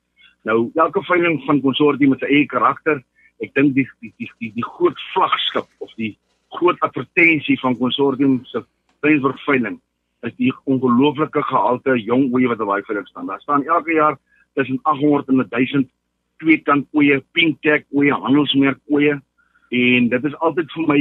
Nou 0.45 0.71
elke 0.75 1.03
veiling 1.11 1.43
van 1.47 1.61
konsortium 1.61 2.15
met 2.15 2.23
sy 2.23 2.31
eie 2.31 2.47
karakter. 2.47 3.03
Ek 3.43 3.55
dink 3.55 3.75
die 3.75 3.89
die 4.01 4.13
die 4.19 4.31
die, 4.39 4.53
die 4.61 4.69
groot 4.77 5.01
vlaggenskap 5.15 5.67
of 5.79 5.91
die 5.97 6.15
groot 6.55 6.79
advertensie 6.81 7.59
van 7.59 7.79
konsortium 7.79 8.45
se 8.45 8.63
Prensburg 9.01 9.43
veiling 9.43 9.81
is 10.27 10.35
die 10.41 10.53
ongelooflike 10.65 11.43
gehalte 11.51 11.97
jong 12.03 12.29
oeye 12.35 12.51
wat 12.53 12.63
op 12.65 12.73
daai 12.73 12.87
veiling 12.89 13.07
staan. 13.09 13.31
Daar 13.31 13.41
staan 13.41 13.65
elke 13.65 13.95
jaar 13.95 14.19
tussen 14.55 14.81
800 14.83 15.29
en 15.29 15.47
1000 15.49 15.91
twee 16.43 16.59
kant 16.63 16.89
oeye, 16.93 17.23
pink 17.33 17.63
tag 17.65 17.87
oeye, 17.95 18.13
handelsmerk 18.13 18.81
oeye 18.93 19.21
en 19.75 20.09
dit 20.13 20.29
is 20.29 20.37
altyd 20.47 20.73
vir 20.75 20.89
my 20.91 21.01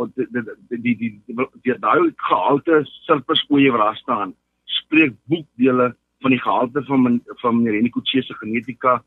wat 0.00 0.16
die 0.16 0.80
die 0.82 0.96
die 0.96 1.10
die 1.64 1.76
daai 1.82 2.10
gehalte 2.28 2.82
surplus 3.06 3.42
oeye 3.52 3.72
wat 3.74 3.84
daar 3.84 4.00
staan 4.00 4.34
spreek 4.80 5.14
boekdele 5.30 5.90
van 6.24 6.34
die 6.34 6.40
gehalte 6.40 6.82
van 6.88 7.20
van 7.42 7.56
meneer 7.56 7.78
Reniko 7.78 8.00
Tse 8.00 8.22
se 8.22 8.34
genetika 8.40 9.00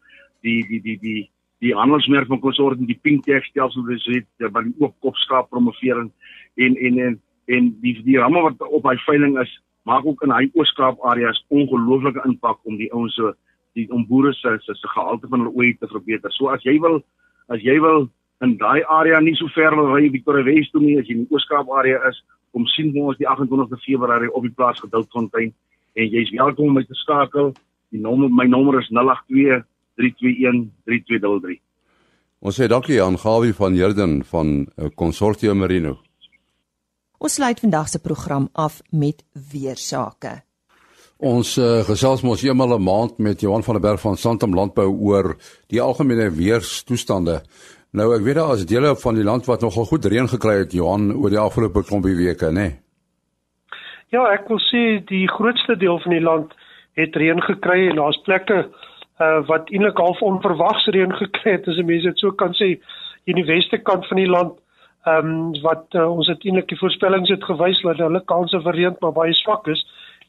die 0.46 0.62
die 0.70 0.82
die 0.82 0.98
die 1.02 1.22
die 1.64 1.76
handelsmerk 1.76 2.28
van 2.28 2.42
konsortium 2.44 2.88
die 2.88 3.00
pink 3.02 3.26
tag 3.26 3.46
stelsel 3.50 3.86
wat 3.88 4.06
dit 4.06 4.52
by 4.54 4.66
die 4.68 4.76
oop 4.80 4.96
kop 5.00 5.20
skaap 5.26 5.50
promovering 5.50 6.12
en 6.56 6.78
en 6.78 7.00
en 7.08 7.22
en 7.46 7.70
die 7.82 7.96
die 8.06 8.18
ramme 8.20 8.42
wat 8.42 8.62
op 8.70 8.86
hy 8.88 8.96
veiling 9.06 9.38
is 9.42 9.52
maak 9.90 10.06
ook 10.06 10.24
in 10.24 10.32
hy 10.32 10.48
ooskaap 10.54 11.02
areas 11.12 11.42
ongelooflike 11.50 12.22
impak 12.28 12.60
om 12.64 12.78
die 12.80 12.92
ouens 12.94 13.16
so 13.20 13.34
die 13.78 13.88
om 13.92 14.06
boere 14.08 14.34
se 14.34 14.58
se 14.66 14.76
se 14.76 14.88
gehalte 14.96 15.28
van 15.28 15.44
hulle 15.44 15.56
ooi 15.56 15.74
te 15.80 15.88
verbeter. 15.88 16.32
So 16.32 16.54
as 16.54 16.64
jy 16.64 16.78
wil 16.80 17.02
as 17.50 17.64
jy 17.64 17.80
wil 17.82 18.08
in 18.46 18.56
daai 18.58 18.84
area 19.00 19.20
nie 19.20 19.36
so 19.36 19.48
ver 19.56 19.76
wil 19.76 19.92
ry 19.96 20.10
Victoria 20.12 20.46
West 20.46 20.72
toe 20.72 20.82
nie 20.82 21.00
as 21.00 21.10
jy 21.10 21.20
in 21.20 21.28
ooskaap 21.32 21.70
area 21.80 22.00
is 22.10 22.22
kom 22.54 22.66
sien 22.70 22.94
ons 23.02 23.18
die 23.18 23.28
28de 23.28 23.80
Februarie 23.86 24.32
op 24.32 24.44
die 24.46 24.54
plaas 24.54 24.80
Gedoutfontein 24.80 25.54
en 25.96 26.10
jy's 26.10 26.32
welkom 26.38 26.72
om 26.72 26.80
my 26.80 26.84
te 26.84 26.98
skakel. 27.02 27.54
Die 27.92 28.02
nommer 28.02 28.30
my 28.30 28.46
nommer 28.50 28.80
is 28.80 28.90
082 28.90 29.64
3213233. 30.02 31.60
Ons 32.44 32.58
sê 32.60 32.68
dankie 32.68 32.98
aan 33.02 33.18
Gawie 33.22 33.54
van 33.56 33.76
Herden 33.78 34.24
van 34.28 34.66
Consortium 35.00 35.62
eh, 35.62 35.62
Merino. 35.62 35.98
Ons 37.24 37.38
sluit 37.40 37.60
vandag 37.60 37.88
se 37.88 38.00
program 38.04 38.50
af 38.52 38.82
met 38.92 39.22
weersake. 39.52 40.32
Ons 41.24 41.54
uh, 41.56 41.80
gesels 41.88 42.22
mos 42.28 42.42
eenmal 42.44 42.76
'n 42.76 42.84
maand 42.84 43.18
met 43.18 43.42
Johan 43.42 43.64
van 43.64 43.74
der 43.80 43.82
Berg 43.82 44.02
van 44.02 44.18
Santam 44.18 44.54
Landbou 44.54 44.90
oor 44.92 45.36
die 45.72 45.82
algemene 45.82 46.28
weerstoestande. 46.32 47.42
Nou 47.92 48.16
ek 48.16 48.26
weet 48.26 48.36
daar 48.36 48.54
is 48.54 48.66
dele 48.66 48.96
van 48.96 49.16
die 49.16 49.24
land 49.24 49.46
wat 49.46 49.62
nogal 49.62 49.86
goed 49.86 50.06
reën 50.06 50.28
gekry 50.28 50.58
het 50.58 50.72
Johan 50.72 51.16
oor 51.16 51.30
die 51.30 51.40
afgelope 51.40 51.84
klompie 51.84 52.16
weke, 52.16 52.52
né? 52.52 52.52
Nee? 52.52 52.80
Ja, 54.10 54.28
ek 54.34 54.48
wil 54.48 54.60
sê 54.60 55.00
die 55.08 55.28
grootste 55.28 55.78
deel 55.78 56.00
van 56.00 56.12
die 56.12 56.22
land 56.22 56.52
het 57.00 57.16
reën 57.16 57.42
gekry 57.42 57.88
en 57.90 57.96
daar's 57.96 58.20
plekke 58.28 58.68
uh, 58.68 59.48
wat 59.48 59.72
eintlik 59.72 59.98
half 59.98 60.20
onverwags 60.22 60.86
reën 60.92 61.14
gekry 61.14 61.56
het 61.56 61.68
as 61.68 61.80
mense 61.80 62.04
dit 62.04 62.20
so 62.20 62.32
kan 62.32 62.52
sê 62.52 62.76
in 63.24 63.40
die 63.40 63.48
weste 63.48 63.78
kant 63.78 64.08
van 64.08 64.18
die 64.18 64.28
land 64.28 64.60
ehm 65.04 65.28
um, 65.28 65.62
wat 65.62 65.96
uh, 66.00 66.08
ons 66.08 66.28
het 66.32 66.46
eintlik 66.46 66.70
die 66.72 66.80
voorspellings 66.80 67.30
het 67.30 67.44
gewys 67.44 67.82
dat 67.84 68.00
hulle 68.00 68.24
kanse 68.32 68.60
vir 68.66 68.78
reën 68.80 68.96
maar 69.02 69.16
baie 69.18 69.34
swak 69.34 69.68
is 69.68 69.82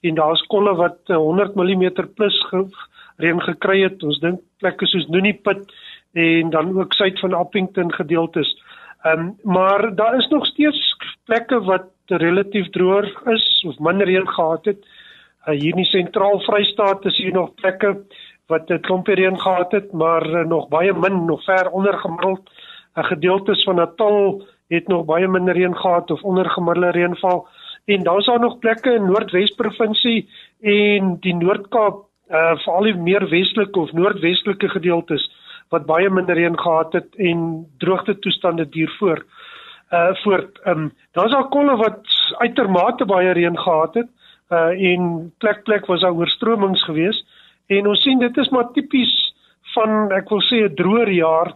en 0.02 0.18
daar's 0.18 0.42
kolle 0.52 0.74
wat 0.80 0.98
uh, 1.14 1.16
100 1.16 1.54
mm 1.54 1.84
plus 2.18 2.38
ge 2.50 2.64
reën 3.22 3.40
gekry 3.40 3.82
het 3.84 4.02
ons 4.02 4.18
dink 4.20 4.40
plekke 4.58 4.86
soos 4.86 5.06
Nuniput 5.08 5.62
en 6.14 6.50
dan 6.50 6.74
ook 6.78 6.94
suid 6.94 7.20
van 7.20 7.38
Appington 7.38 7.92
gedeeltes 7.92 8.50
ehm 9.04 9.20
um, 9.20 9.32
maar 9.42 9.94
daar 9.94 10.18
is 10.18 10.28
nog 10.28 10.46
steeds 10.46 10.82
plekke 11.24 11.60
wat 11.70 11.90
relatief 12.06 12.70
droër 12.70 13.10
is 13.32 13.64
of 13.68 13.78
minder 13.78 14.06
reën 14.06 14.28
gehad 14.28 14.64
het 14.64 14.82
uh, 15.46 15.54
hier 15.54 15.70
in 15.70 15.82
die 15.82 15.90
sentraal 15.92 16.40
Vrystaat 16.40 17.04
is 17.04 17.16
hier 17.16 17.32
nog 17.32 17.54
plekke 17.54 17.96
wat 18.46 18.70
'n 18.70 18.80
klompie 18.80 19.14
reën 19.14 19.40
gehad 19.40 19.72
het, 19.72 19.92
maar 19.92 20.26
uh, 20.26 20.44
nog 20.44 20.68
baie 20.68 20.92
min, 20.92 21.24
nog 21.24 21.44
ver 21.44 21.70
onder 21.70 21.98
gemiddeld. 21.98 22.50
'n 22.96 23.02
Gedeeltes 23.02 23.62
van 23.64 23.74
Natal 23.74 24.42
het 24.68 24.88
nog 24.88 25.04
baie 25.04 25.28
minder 25.28 25.54
reën 25.54 25.76
gehad 25.76 26.10
of 26.10 26.22
onder 26.22 26.50
gemiddelde 26.50 26.90
reënval. 26.90 27.46
En 27.84 28.02
dan 28.02 28.18
is 28.18 28.26
daar 28.26 28.40
nog 28.40 28.58
plekke 28.58 28.94
in 28.94 29.04
Noordwes 29.04 29.54
provinsie 29.54 30.28
en 30.60 31.16
die 31.20 31.34
Noord-Kaap, 31.34 32.04
uh 32.30 32.56
veral 32.64 32.82
die 32.88 32.94
meer 32.96 33.28
westelike 33.28 33.80
of 33.80 33.92
noordwestelike 33.92 34.68
gedeeltes 34.68 35.26
wat 35.68 35.84
baie 35.86 36.10
minder 36.10 36.34
reën 36.34 36.56
gehad 36.58 36.92
het 36.92 37.14
en 37.20 37.66
droogte 37.78 38.18
toestande 38.18 38.68
duur 38.68 38.94
voort 38.98 39.26
uh 39.92 40.14
voort. 40.22 40.60
Um, 40.66 40.92
daar's 41.12 41.34
al 41.34 41.48
kolle 41.48 41.76
wat 41.76 42.00
uitermate 42.38 43.04
baie 43.04 43.32
reën 43.36 43.58
gehad 43.58 43.94
het 43.94 44.08
uh 44.50 44.72
en 44.92 45.32
plek 45.38 45.62
plek 45.64 45.86
was 45.86 46.00
daar 46.00 46.16
oorstromings 46.16 46.84
geweest 46.84 47.26
en 47.66 47.86
ons 47.86 48.02
sien 48.02 48.18
dit 48.18 48.36
is 48.36 48.48
maar 48.48 48.72
tipies 48.72 49.12
van 49.74 50.12
ek 50.12 50.28
wil 50.32 50.42
sê 50.48 50.64
'n 50.64 50.74
droër 50.74 51.10
jaar 51.10 51.54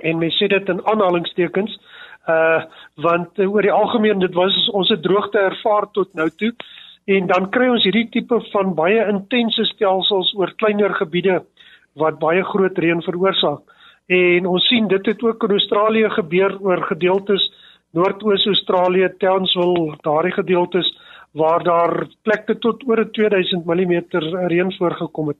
en 0.00 0.18
mense 0.18 0.38
sê 0.44 0.48
dit 0.48 0.68
in 0.68 0.84
aanhalingstekens 0.84 1.78
uh 2.28 2.62
want 2.96 3.38
uh, 3.38 3.50
oor 3.52 3.62
die 3.62 3.72
algemeen 3.72 4.18
dit 4.18 4.34
was 4.34 4.54
ons 4.70 4.88
het 4.88 5.02
droogte 5.02 5.38
ervaar 5.38 5.90
tot 5.92 6.14
nou 6.14 6.28
toe 6.30 6.52
en 7.04 7.26
dan 7.26 7.50
kry 7.50 7.68
ons 7.68 7.84
hierdie 7.84 8.08
tipe 8.10 8.38
van 8.52 8.74
baie 8.74 9.02
intense 9.08 9.64
stelsels 9.74 10.32
oor 10.38 10.54
kleiner 10.56 10.94
gebiede 10.94 11.42
wat 12.00 12.18
baie 12.18 12.42
groot 12.44 12.78
reën 12.78 13.02
veroorsaak. 13.02 13.60
En 14.06 14.46
ons 14.46 14.66
sien 14.68 14.88
dit 14.88 15.06
het 15.06 15.22
ook 15.22 15.44
in 15.46 15.56
Australië 15.58 16.10
gebeur 16.10 16.56
oor 16.60 16.82
gedeeltes 16.88 17.44
Noordoos 17.94 18.46
Australië, 18.46 19.08
Townsville, 19.18 19.94
daardie 20.02 20.32
gedeeltes 20.32 20.88
waar 21.32 21.62
daar 21.62 22.06
plekke 22.22 22.58
tot 22.58 22.82
oor 22.88 23.04
2000 23.10 23.64
mm 23.66 23.94
reën 24.50 24.72
voorgekom 24.78 25.28
het. 25.28 25.38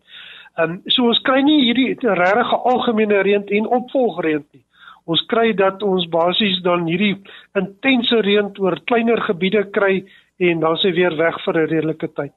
Ehm 0.55 0.71
um, 0.71 0.81
so 0.87 1.09
ons 1.11 1.21
kry 1.27 1.41
nie 1.43 1.65
hierdie 1.65 1.97
regte 1.99 2.57
algemene 2.71 3.23
reën 3.27 3.47
en 3.59 3.67
opvolgreën 3.67 4.45
nie. 4.53 4.63
Ons 5.05 5.21
kry 5.29 5.53
dat 5.53 5.83
ons 5.83 6.07
basies 6.09 6.63
dan 6.65 6.87
hierdie 6.89 7.17
intense 7.61 8.21
reën 8.25 8.53
oor 8.59 8.79
kleiner 8.89 9.21
gebiede 9.21 9.65
kry 9.71 10.05
en 10.39 10.61
dan 10.61 10.77
sê 10.81 10.95
weer 10.97 11.17
weg 11.17 11.37
vir 11.45 11.55
'n 11.55 11.69
redelike 11.69 12.09
tyd. 12.15 12.33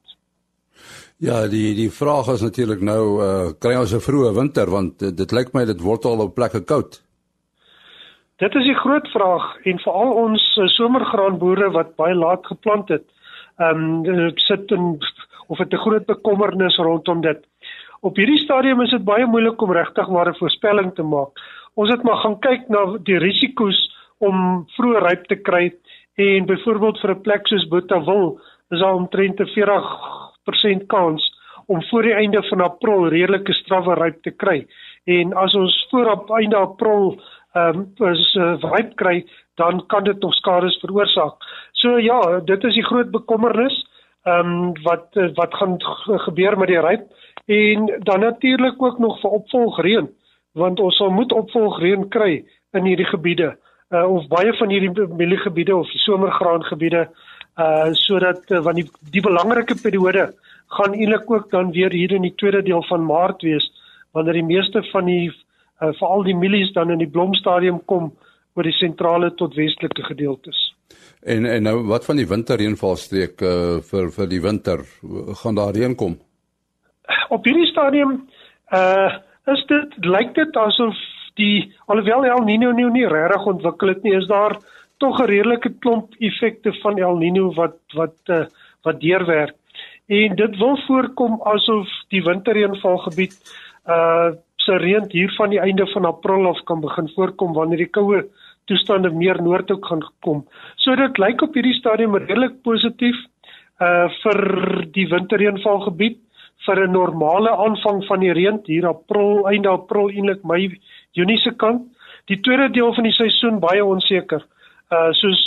Ja, 1.17 1.47
die 1.47 1.73
die 1.73 1.89
vraag 1.89 2.27
is 2.34 2.41
natuurlik 2.41 2.82
nou 2.82 3.03
uh 3.23 3.51
kry 3.60 3.75
ons 3.75 3.93
'n 3.93 4.06
vroeë 4.08 4.36
winter 4.36 4.69
want 4.69 5.01
uh, 5.01 5.10
dit 5.10 5.32
lyk 5.32 5.53
my 5.53 5.65
dit 5.65 5.82
word 5.82 6.06
al 6.06 6.19
op 6.19 6.36
plekke 6.36 6.62
koud. 6.62 7.01
Dit 8.38 8.56
is 8.56 8.63
die 8.63 8.77
groot 8.84 9.08
vraag 9.10 9.45
en 9.65 9.80
veral 9.80 10.12
ons 10.13 10.43
uh, 10.58 10.67
somergraanboere 10.67 11.71
wat 11.71 11.95
baie 11.95 12.13
laat 12.13 12.45
geplant 12.45 12.89
het. 12.89 13.06
Ehm 13.58 14.06
um, 14.06 14.32
sit 14.36 14.71
in 14.71 14.99
of 15.47 15.58
dit 15.58 15.73
'n 15.73 15.84
groot 15.86 16.06
bekommernis 16.06 16.77
rondom 16.77 17.21
dit. 17.21 17.39
Op 18.01 18.15
hierdie 18.15 18.43
stadium 18.43 18.82
is 18.82 18.91
dit 18.91 19.03
baie 19.03 19.25
moeilik 19.25 19.62
om 19.62 19.71
regtig 19.71 20.10
maar 20.10 20.30
'n 20.30 20.38
voorspelling 20.38 20.93
te 20.95 21.03
maak. 21.03 21.32
Ons 21.78 21.92
het 21.94 22.04
maar 22.04 22.18
gaan 22.24 22.40
kyk 22.42 22.70
na 22.74 22.80
die 23.06 23.20
risiko's 23.22 23.78
om 24.26 24.63
vroeë 24.74 25.02
ryp 25.04 25.28
te 25.30 25.38
kry 25.50 25.68
en 26.18 26.48
byvoorbeeld 26.50 27.02
vir 27.02 27.12
'n 27.13 27.22
plek 27.26 27.48
soos 27.48 27.68
Botawil 27.70 28.40
is 28.74 28.80
daar 28.82 28.98
omtrent 28.98 29.40
'n 29.40 29.52
40% 29.54 30.88
kans 30.88 31.22
om 31.68 31.84
voor 31.90 32.02
die 32.02 32.13
einde 32.13 32.42
van 32.50 32.62
April 32.62 33.08
redelike 33.08 33.54
strawwe 33.54 33.94
ryp 33.94 34.22
te 34.24 34.32
kry. 34.32 34.66
En 35.06 35.34
as 35.34 35.56
ons 35.56 35.88
voor 35.90 36.12
op 36.12 36.32
einde 36.32 36.56
April 36.56 37.22
ehm 37.54 37.86
um, 38.00 38.10
is 38.10 38.36
uh, 38.36 38.58
ryp 38.62 38.96
kry, 38.96 39.26
dan 39.56 39.86
kan 39.88 40.04
dit 40.04 40.20
nog 40.20 40.34
skade 40.34 40.78
veroorsaak. 40.80 41.36
So 41.72 41.98
ja, 41.98 42.40
dit 42.40 42.63
is 42.63 42.74
die 42.74 42.86
groot 42.86 43.12
bekommernis 43.12 43.86
ehm 44.24 44.54
um, 44.54 44.74
wat 44.84 45.08
wat 45.36 45.54
gaan 45.54 45.78
gebeur 46.26 46.58
met 46.58 46.68
die 46.68 46.80
ryp 46.80 47.04
en 47.46 47.86
dan 48.00 48.20
natuurlik 48.20 48.82
ook 48.82 48.98
nog 48.98 49.20
vir 49.20 49.30
opvolgreën 49.30 50.10
want 50.58 50.80
ons 50.84 50.98
sal 50.98 51.13
moet 51.13 51.34
opvolgreën 51.34 52.08
kry 52.13 52.43
in 52.78 52.86
hierdie 52.89 53.08
gebiede 53.08 53.54
uh, 53.93 54.04
of 54.04 54.28
baie 54.32 54.54
van 54.60 54.74
hierdie 54.74 55.08
mieliegebiede 55.08 55.76
of 55.76 55.89
die 55.93 56.04
somergraangebiede 56.06 57.08
uh 57.58 57.89
sodat 57.98 58.52
uh, 58.52 58.62
want 58.65 58.78
die 58.78 58.86
die 59.15 59.24
belangrike 59.26 59.78
periode 59.82 60.28
gaan 60.78 60.93
eintlik 60.93 61.32
ook 61.32 61.50
dan 61.52 61.72
weer 61.72 61.91
hier 61.91 62.12
in 62.13 62.28
die 62.28 62.36
tweede 62.36 62.62
deel 62.62 62.84
van 62.89 63.06
Maart 63.06 63.41
wees 63.41 63.65
wanneer 64.13 64.38
die 64.38 64.50
meeste 64.50 64.84
van 64.91 65.06
die 65.10 65.28
uh, 65.32 65.93
veral 66.00 66.24
die 66.28 66.36
mielies 66.36 66.74
dan 66.74 66.91
in 66.91 67.02
die 67.02 67.10
blomstadium 67.10 67.80
kom 67.86 68.12
oor 68.58 68.65
die 68.65 68.78
sentrale 68.78 69.32
tot 69.38 69.56
westelike 69.56 70.04
gedeeltes. 70.04 70.58
En 71.22 71.46
en 71.46 71.63
nou 71.63 71.78
wat 71.89 72.06
van 72.06 72.17
die 72.20 72.28
winterreënvalstreek 72.28 73.41
uh, 73.41 73.78
vir 73.91 74.12
vir 74.17 74.30
die 74.30 74.41
winter 74.41 74.84
gaan 75.41 75.58
daar 75.58 75.74
reën 75.76 75.96
kom? 75.96 76.17
Op 77.30 77.46
hierdie 77.46 77.72
stadium 77.72 78.20
uh 78.74 79.24
is 79.53 79.63
dit 79.69 79.95
lyk 80.05 80.33
dit 80.36 80.57
asof 80.57 80.97
die 81.38 81.67
alhoewel 81.88 82.25
El 82.25 82.43
Niño 82.47 82.73
nou 82.75 82.89
nie 82.91 83.05
regtig 83.07 83.45
ontwikkel 83.53 83.93
het 83.93 84.03
nie, 84.03 84.15
is 84.17 84.27
daar 84.27 84.57
tog 84.99 85.19
'n 85.21 85.29
redelike 85.29 85.71
klomp 85.79 86.15
effekte 86.19 86.73
van 86.81 86.97
El 86.97 87.17
Niño 87.17 87.53
wat 87.55 87.77
wat 87.93 88.17
uh, 88.29 88.45
wat 88.83 88.99
deurwerk. 88.99 89.55
En 90.07 90.36
dit 90.36 90.57
wil 90.57 90.77
voorkom 90.88 91.41
asof 91.43 91.88
die 92.10 92.23
winterreënvalgebied 92.23 93.36
uh 93.88 94.31
se 94.67 94.75
reën 94.75 95.05
hier 95.10 95.31
van 95.38 95.49
die 95.49 95.60
einde 95.60 95.86
van 95.88 96.05
April 96.05 96.47
af 96.47 96.63
kan 96.63 96.81
begin 96.81 97.07
voorkom 97.15 97.53
wanneer 97.53 97.77
die 97.77 97.93
koue 97.97 98.25
toestande 98.65 99.10
meer 99.10 99.41
noord 99.41 99.67
toe 99.67 99.77
gaan 99.81 100.01
kom. 100.19 100.43
So 100.75 100.95
dit 100.95 101.17
lyk 101.17 101.41
op 101.41 101.53
hierdie 101.53 101.77
stadium 101.77 102.15
redelik 102.15 102.62
positief 102.63 103.15
uh 103.79 104.10
vir 104.23 104.39
die 104.91 105.07
winterreënvalgebied 105.07 106.19
vir 106.65 106.88
'n 106.88 106.91
normale 106.91 107.52
aanvang 107.52 108.06
van 108.06 108.20
die 108.20 108.34
reën 108.34 108.60
hier 108.65 108.88
April, 108.88 109.48
einde 109.48 109.70
April, 109.70 110.10
eintlik 110.10 110.43
Mei, 110.43 110.80
Junie 111.12 111.38
se 111.38 111.52
kant. 111.52 111.82
Die 112.26 112.39
tweede 112.39 112.70
deel 112.70 112.93
van 112.93 113.04
die 113.04 113.15
seisoen 113.15 113.60
baie 113.60 113.86
onseker 113.86 114.43
uh 114.91 115.12
soos 115.12 115.39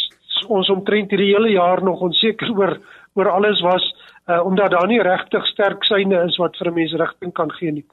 ons 0.49 0.69
omtrent 0.71 1.11
hierdie 1.11 1.33
hele 1.35 1.51
jaar 1.51 1.83
nog 1.83 2.01
onseker 2.01 2.51
oor 2.57 2.79
oor 3.15 3.29
alles 3.29 3.61
was 3.61 3.85
uh 4.29 4.41
omdat 4.47 4.71
daar 4.71 4.87
nie 4.87 5.03
regtig 5.03 5.47
sterk 5.47 5.85
syne 5.85 6.25
is 6.29 6.37
wat 6.37 6.57
vir 6.57 6.69
'n 6.71 6.75
mens 6.75 6.93
rigting 6.93 7.33
kan 7.33 7.51
gee 7.51 7.73
nie. 7.73 7.85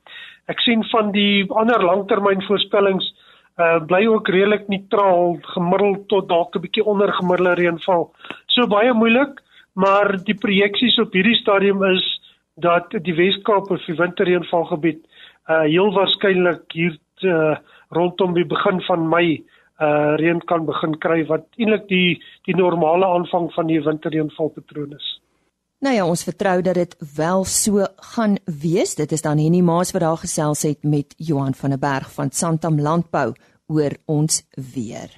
Ek 0.47 0.60
sien 0.60 0.84
van 0.91 1.12
die 1.12 1.45
ander 1.49 1.84
langtermynvoorspellings 1.84 3.13
uh 3.60 3.80
bly 3.80 4.06
ook 4.08 4.27
redelik 4.30 4.67
neutraal, 4.67 5.39
gemiddeld 5.41 6.08
tot 6.08 6.30
dalk 6.30 6.56
'n 6.56 6.62
bietjie 6.62 6.86
onder 6.86 7.12
gemiddelde 7.13 7.56
reënval. 7.56 8.12
So 8.47 8.67
baie 8.67 8.93
moeilik, 8.93 9.41
maar 9.75 10.17
die 10.23 10.36
projeksies 10.36 10.99
op 10.99 11.13
hierdie 11.13 11.36
stadium 11.36 11.84
is 11.84 12.16
dat 12.57 12.91
die 12.91 13.15
Weskaap 13.15 13.69
of 13.71 13.85
die 13.85 13.95
winterreënvalgebied 13.97 15.03
uh 15.47 15.63
heel 15.63 15.93
waarskynlik 15.95 16.73
hier 16.73 16.97
uh, 17.23 17.55
rondom 17.95 18.33
die 18.35 18.45
begin 18.45 18.81
van 18.87 19.07
Mei 19.09 19.43
uh 19.79 20.15
reën 20.19 20.41
kan 20.49 20.65
begin 20.65 20.97
kry 20.99 21.21
wat 21.29 21.45
eintlik 21.57 21.87
die 21.87 22.17
die 22.49 22.55
normale 22.57 23.05
aanvang 23.05 23.51
van 23.53 23.69
die 23.69 23.79
winterreënvalpatroon 23.83 24.97
is. 24.97 25.13
Nou 25.79 25.93
ja, 25.93 26.05
ons 26.09 26.23
vertrou 26.25 26.61
dat 26.65 26.73
dit 26.73 26.95
wel 27.15 27.43
so 27.45 27.85
gaan 28.15 28.37
wees. 28.45 28.95
Dit 28.95 29.11
is 29.11 29.21
dan 29.21 29.37
Henny 29.37 29.61
Maas 29.61 29.93
wat 29.93 30.01
daar 30.01 30.17
gesels 30.17 30.65
het 30.65 30.83
met 30.83 31.13
Johan 31.17 31.53
van 31.53 31.69
der 31.69 31.79
Berg 31.79 32.09
van 32.13 32.31
Santam 32.31 32.81
Landbou 32.81 33.33
oor 33.67 33.93
ons 34.05 34.41
weer. 34.73 35.13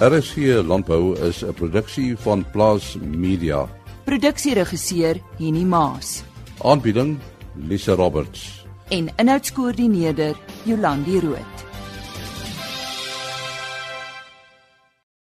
RSG 0.00 0.36
Landbou 0.66 1.14
is 1.28 1.42
'n 1.42 1.52
produksie 1.54 2.16
van 2.18 2.44
Plaas 2.52 2.96
Media. 3.00 3.68
Produksieregisseur 4.04 5.16
Henny 5.38 5.64
Maas 5.64 6.22
Aanbieding 6.62 7.18
Lisa 7.54 7.94
Roberts. 7.94 8.64
en 8.88 9.08
inhoudskoördineerder 9.16 10.36
Jolandi 10.62 11.20
Root. 11.20 11.65